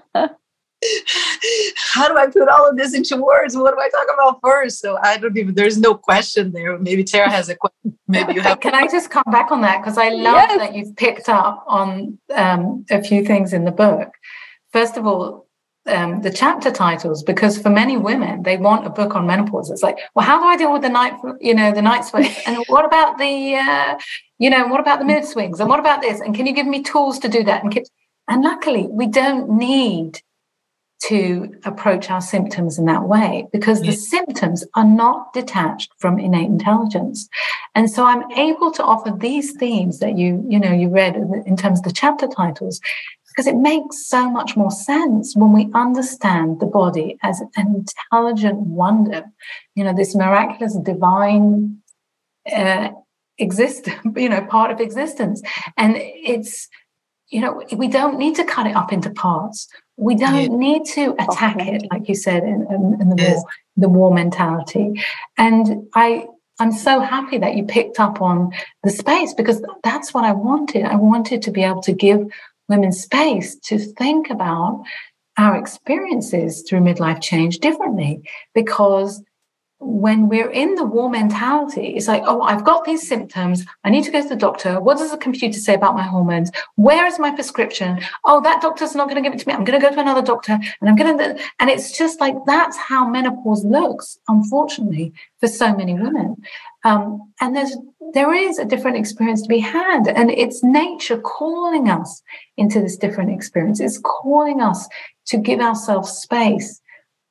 [1.94, 3.56] how do I put all of this into words?
[3.56, 4.80] What do I talk about first?
[4.80, 6.78] So I don't even, there's no question there.
[6.78, 7.98] Maybe Tarah has a question.
[8.08, 8.60] Maybe you have.
[8.60, 9.82] Can I just come back on that?
[9.82, 10.58] Because I love yes.
[10.58, 14.14] that you've picked up on um, a few things in the book.
[14.72, 15.48] First of all,
[15.86, 19.72] um, the chapter titles, because for many women, they want a book on menopause.
[19.72, 22.40] It's like, well, how do I deal with the night, you know, the night sweats?
[22.46, 23.98] And what about the, uh,
[24.38, 25.60] you know, what about the mood swings?
[25.60, 26.20] And what about this?
[26.20, 27.64] And can you give me tools to do that?
[27.64, 27.80] And,
[28.28, 30.22] and luckily, we don't need
[31.02, 36.48] to approach our symptoms in that way because the symptoms are not detached from innate
[36.48, 37.30] intelligence.
[37.74, 41.56] And so i'm able to offer these themes that you you know you read in
[41.56, 42.82] terms of the chapter titles
[43.30, 48.58] because it makes so much more sense when we understand the body as an intelligent
[48.58, 49.24] wonder.
[49.76, 51.78] You know this miraculous divine
[52.54, 52.90] uh,
[53.38, 53.88] exist
[54.18, 55.42] you know part of existence.
[55.78, 56.68] And it's
[57.30, 59.70] you know we don't need to cut it up into parts
[60.00, 63.36] we don't need to attack it, like you said, in, in, in the yes.
[63.36, 63.44] war,
[63.76, 64.94] the war mentality.
[65.38, 66.26] And I,
[66.60, 68.52] I'm so happy that you picked up on
[68.84, 70.86] the space because that's what I wanted.
[70.86, 72.32] I wanted to be able to give
[72.70, 74.84] women space to think about
[75.38, 78.22] our experiences through midlife change differently
[78.54, 79.22] because
[79.80, 83.66] when we're in the war mentality, it's like, oh, I've got these symptoms.
[83.86, 84.80] I need to go to the doctor.
[84.82, 86.52] What does the computer say about my hormones?
[86.76, 88.02] Where is my prescription?
[88.26, 89.54] Oh, that doctor's not going to give it to me.
[89.54, 92.36] I'm going to go to another doctor and I'm going to, and it's just like
[92.46, 96.36] that's how menopause looks, unfortunately, for so many women.
[96.84, 97.76] Um, and there's,
[98.14, 100.10] there is a different experience to be had.
[100.10, 102.22] And it's nature calling us
[102.58, 103.80] into this different experience.
[103.80, 104.90] It's calling us
[105.28, 106.82] to give ourselves space,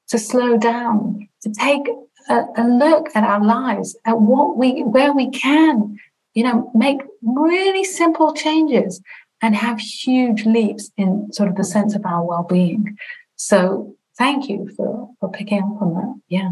[0.09, 1.87] to slow down, to take
[2.29, 5.99] a, a look at our lives, at what we, where we can,
[6.35, 9.01] you know, make really simple changes
[9.41, 12.97] and have huge leaps in sort of the sense of our well-being.
[13.37, 16.21] So thank you for for picking up on that.
[16.29, 16.51] Yeah.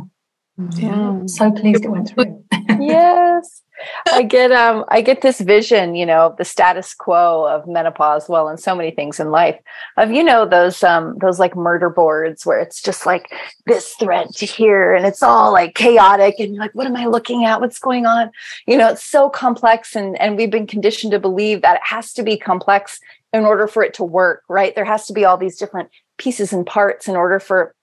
[0.58, 0.80] Mm-hmm.
[0.80, 1.26] Yeah.
[1.26, 2.44] So pleased it went through.
[2.80, 3.62] Yes.
[4.10, 8.48] I get um I get this vision, you know, the status quo of menopause, well,
[8.48, 9.58] and so many things in life.
[9.96, 13.30] Of you know those um those like murder boards where it's just like
[13.66, 17.06] this thread to here and it's all like chaotic and you're like, what am I
[17.06, 17.60] looking at?
[17.60, 18.30] What's going on?
[18.66, 22.12] You know, it's so complex and and we've been conditioned to believe that it has
[22.14, 22.98] to be complex
[23.32, 24.74] in order for it to work, right?
[24.74, 27.74] There has to be all these different pieces and parts in order for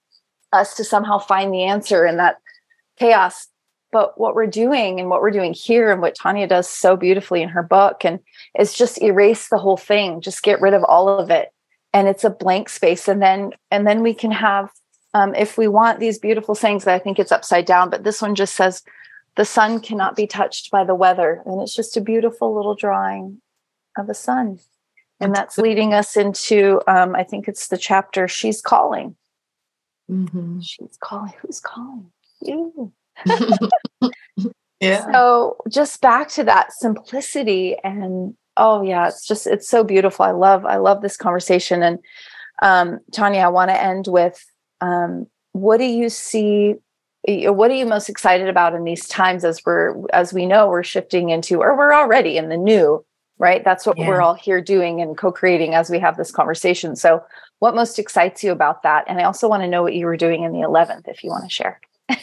[0.52, 2.38] us to somehow find the answer in that
[2.98, 3.48] chaos
[3.94, 7.42] but what we're doing and what we're doing here and what Tania does so beautifully
[7.42, 8.20] in her book and
[8.60, 11.54] is just erase the whole thing, just get rid of all of it.
[11.94, 13.08] And it's a blank space.
[13.08, 14.70] And then and then we can have
[15.14, 18.22] um, if we want these beautiful sayings, that I think it's upside down, but this
[18.22, 18.82] one just says,
[19.36, 21.44] the sun cannot be touched by the weather.
[21.46, 23.42] And it's just a beautiful little drawing
[23.98, 24.60] of the sun.
[25.20, 29.16] And that's leading us into, um, I think it's the chapter, She's Calling.
[30.12, 30.60] Mm-hmm.
[30.60, 31.34] She's calling.
[31.42, 32.12] Who's calling?
[32.42, 32.92] You.
[34.80, 35.12] yeah.
[35.12, 40.26] So just back to that simplicity and oh yeah, it's just it's so beautiful.
[40.26, 41.84] I love I love this conversation.
[41.84, 42.00] And
[42.62, 44.44] um, Tania, I want to end with
[44.82, 46.76] um, what do you see
[47.26, 50.84] what are you most excited about in these times as we're as we know we're
[50.84, 53.04] shifting into or we're already in the new
[53.38, 54.08] right that's what yeah.
[54.08, 57.24] we're all here doing and co-creating as we have this conversation so
[57.60, 60.18] what most excites you about that and i also want to know what you were
[60.18, 61.80] doing in the 11th if you want to share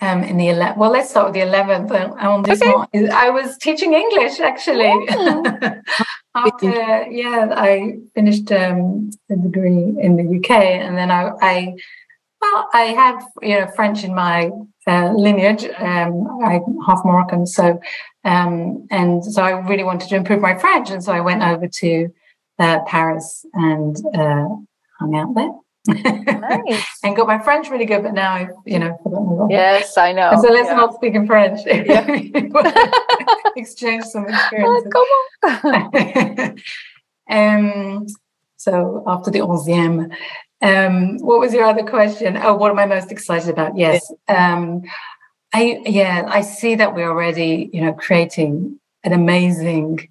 [0.00, 1.90] um, in the 11th well let's start with the 11th
[2.22, 3.08] on this okay.
[3.08, 5.82] i was teaching english actually mm.
[6.34, 11.74] After, yeah, I finished um, a degree in the UK, and then I, I,
[12.40, 14.50] well, I have you know French in my
[14.86, 15.64] uh, lineage.
[15.64, 17.80] Um, I'm half Moroccan, so
[18.24, 21.66] um, and so I really wanted to improve my French, and so I went over
[21.66, 22.08] to
[22.60, 24.46] uh, Paris and uh,
[25.00, 25.50] hung out there.
[25.86, 26.84] Nice.
[27.02, 30.30] and got my French really good, but now I've, you know, forgotten Yes, I know.
[30.30, 30.76] And so let's yeah.
[30.76, 31.60] not speak in French.
[31.66, 32.06] Yeah.
[33.56, 34.92] Exchange some experiences.
[34.94, 36.56] Oh, come on.
[37.30, 38.06] um,
[38.56, 40.14] so after the onzième,
[40.62, 42.36] um, what was your other question?
[42.36, 43.76] Oh, what am I most excited about?
[43.76, 44.12] Yes.
[44.28, 44.82] Um,
[45.52, 50.08] I yeah, I see that we're already, you know, creating an amazing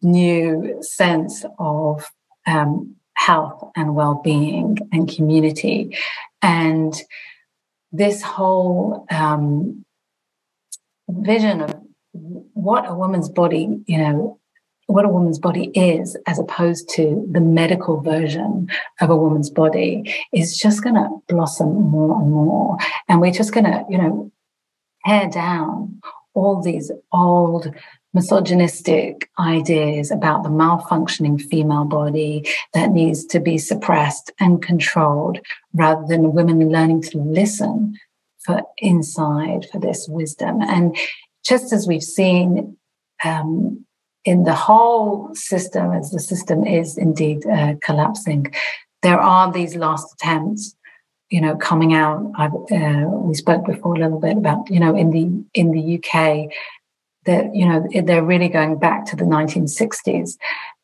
[0.00, 2.08] new sense of
[2.46, 5.96] um, health and well-being and community.
[6.40, 6.94] And
[7.92, 9.84] this whole um,
[11.08, 11.74] vision of
[12.54, 14.38] what a woman's body you know
[14.86, 18.68] what a woman's body is as opposed to the medical version
[19.02, 22.78] of a woman's body is just going to blossom more and more.
[23.06, 24.32] And we're just going to you know
[25.06, 26.00] tear down
[26.34, 27.74] all these old
[28.14, 32.44] misogynistic ideas about the malfunctioning female body
[32.74, 35.38] that needs to be suppressed and controlled
[35.74, 37.94] rather than women learning to listen
[38.44, 40.60] for inside for this wisdom.
[40.62, 40.96] And
[41.44, 42.76] just as we've seen
[43.24, 43.84] um,
[44.24, 48.52] in the whole system as the system is indeed uh, collapsing
[49.02, 50.74] there are these last attempts
[51.30, 52.32] you know coming out.
[52.38, 56.50] Uh, we spoke before a little bit about you know in the in the uk
[57.28, 60.36] that you know they're really going back to the 1960s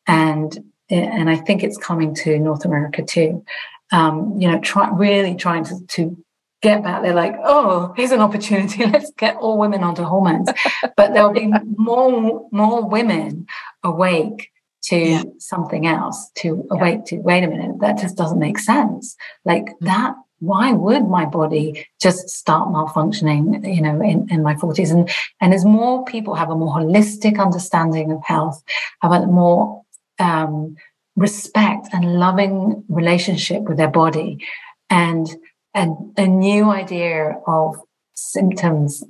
[0.07, 3.43] and and I think it's coming to North America too.
[3.91, 6.17] Um, you know, try, really trying to, to
[6.61, 7.01] get back.
[7.01, 8.85] They're like, oh, here's an opportunity.
[8.85, 10.49] Let's get all women onto hormones.
[10.95, 13.47] but there'll be more more women
[13.83, 14.51] awake
[14.83, 15.23] to yeah.
[15.39, 16.77] something else, to yeah.
[16.77, 19.15] awake to wait a minute, that just doesn't make sense.
[19.43, 19.73] Like mm.
[19.81, 24.91] that why would my body just start malfunctioning, you know, in, in my 40s?
[24.91, 25.09] And,
[25.41, 28.61] and as more people have a more holistic understanding of health,
[29.01, 29.83] have a more
[30.19, 30.75] um,
[31.15, 34.45] respect and loving relationship with their body,
[34.89, 35.27] and,
[35.73, 37.77] and a new idea of
[38.13, 39.03] symptoms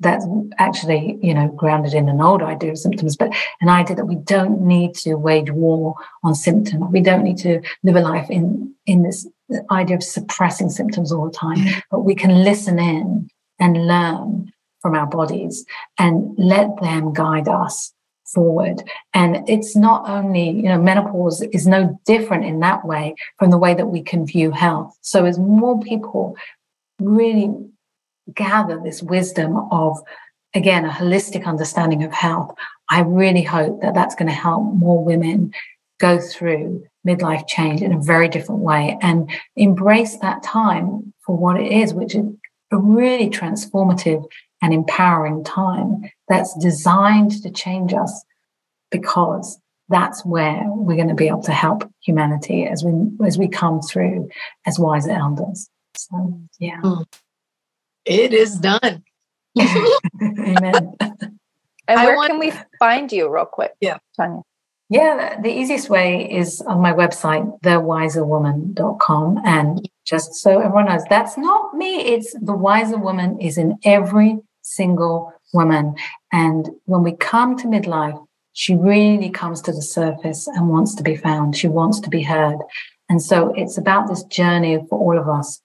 [0.00, 0.24] that's
[0.58, 4.14] actually, you know, grounded in an old idea of symptoms, but an idea that we
[4.14, 6.84] don't need to wage war on symptoms.
[6.90, 9.26] We don't need to live a life in, in this
[9.70, 11.82] idea of suppressing symptoms all the time, mm.
[11.90, 13.28] but we can listen in
[13.58, 15.64] and learn from our bodies
[15.98, 17.92] and let them guide us
[18.26, 18.82] forward.
[19.12, 23.58] And it's not only, you know, menopause is no different in that way from the
[23.58, 24.96] way that we can view health.
[25.00, 26.36] So as more people
[27.00, 27.50] really
[28.34, 29.98] gather this wisdom of,
[30.54, 32.54] again, a holistic understanding of health,
[32.90, 35.52] I really hope that that's going to help more women
[35.98, 41.60] go through midlife change in a very different way and embrace that time for what
[41.60, 42.26] it is, which is
[42.72, 44.24] a really transformative
[44.62, 48.24] and empowering time that's designed to change us
[48.90, 52.92] because that's where we're going to be able to help humanity as we
[53.26, 54.28] as we come through
[54.66, 55.68] as wiser elders.
[55.96, 56.80] So yeah.
[56.80, 57.04] Mm.
[58.04, 59.02] It is done.
[59.60, 60.96] Amen.
[61.00, 63.72] And where want- can we find you real quick?
[63.80, 63.98] Yeah.
[64.16, 64.42] Tania.
[64.94, 69.40] Yeah, the easiest way is on my website, thewiserwoman.com.
[69.44, 71.96] And just so everyone knows, that's not me.
[71.96, 75.96] It's the wiser woman is in every single woman.
[76.32, 81.02] And when we come to midlife, she really comes to the surface and wants to
[81.02, 81.56] be found.
[81.56, 82.58] She wants to be heard.
[83.08, 85.60] And so it's about this journey for all of us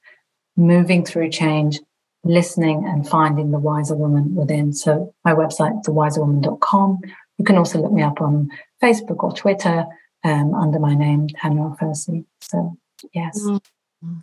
[0.58, 1.80] moving through change,
[2.24, 4.74] listening and finding the wiser woman within.
[4.74, 7.02] So my website, thewiserwoman.com.
[7.40, 8.52] You can also look me up on
[8.84, 9.86] Facebook or Twitter.
[10.26, 12.26] um, under my name, Tania Elfersy.
[12.42, 12.78] So,
[13.14, 13.40] yes.
[13.42, 14.18] Mm-hmm.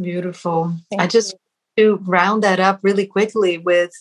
[0.00, 0.74] Beautiful.
[0.88, 1.36] Thank I just
[1.76, 3.92] to round that up really quickly with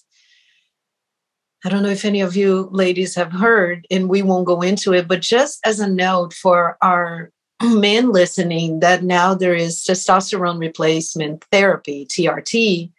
[1.65, 4.93] I don't know if any of you ladies have heard, and we won't go into
[4.93, 7.31] it, but just as a note for our
[7.63, 12.91] men listening, that now there is testosterone replacement therapy, TRT.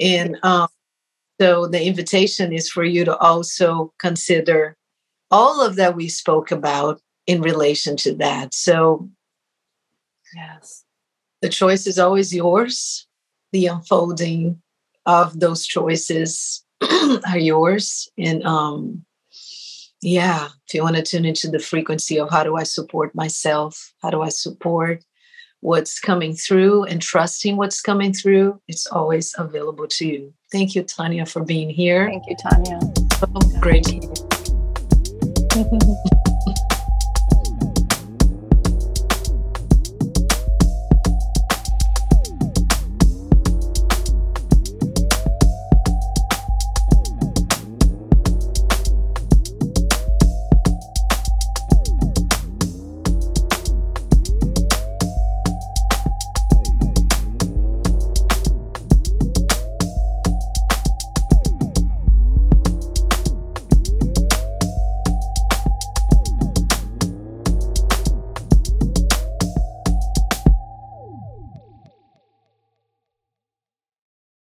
[0.00, 0.68] And um,
[1.38, 4.77] so the invitation is for you to also consider
[5.30, 8.54] all of that we spoke about in relation to that.
[8.54, 9.08] So,
[10.34, 10.84] yes,
[11.42, 13.06] the choice is always yours.
[13.52, 14.60] The unfolding
[15.06, 18.08] of those choices are yours.
[18.18, 19.04] And um,
[20.02, 23.92] yeah, if you want to tune into the frequency of how do I support myself?
[24.02, 25.04] How do I support
[25.60, 28.60] what's coming through and trusting what's coming through?
[28.68, 30.34] It's always available to you.
[30.52, 32.08] Thank you, Tania, for being here.
[32.08, 32.80] Thank you, Tania.
[33.18, 33.26] So
[33.60, 34.37] great.
[35.58, 36.02] Gracias.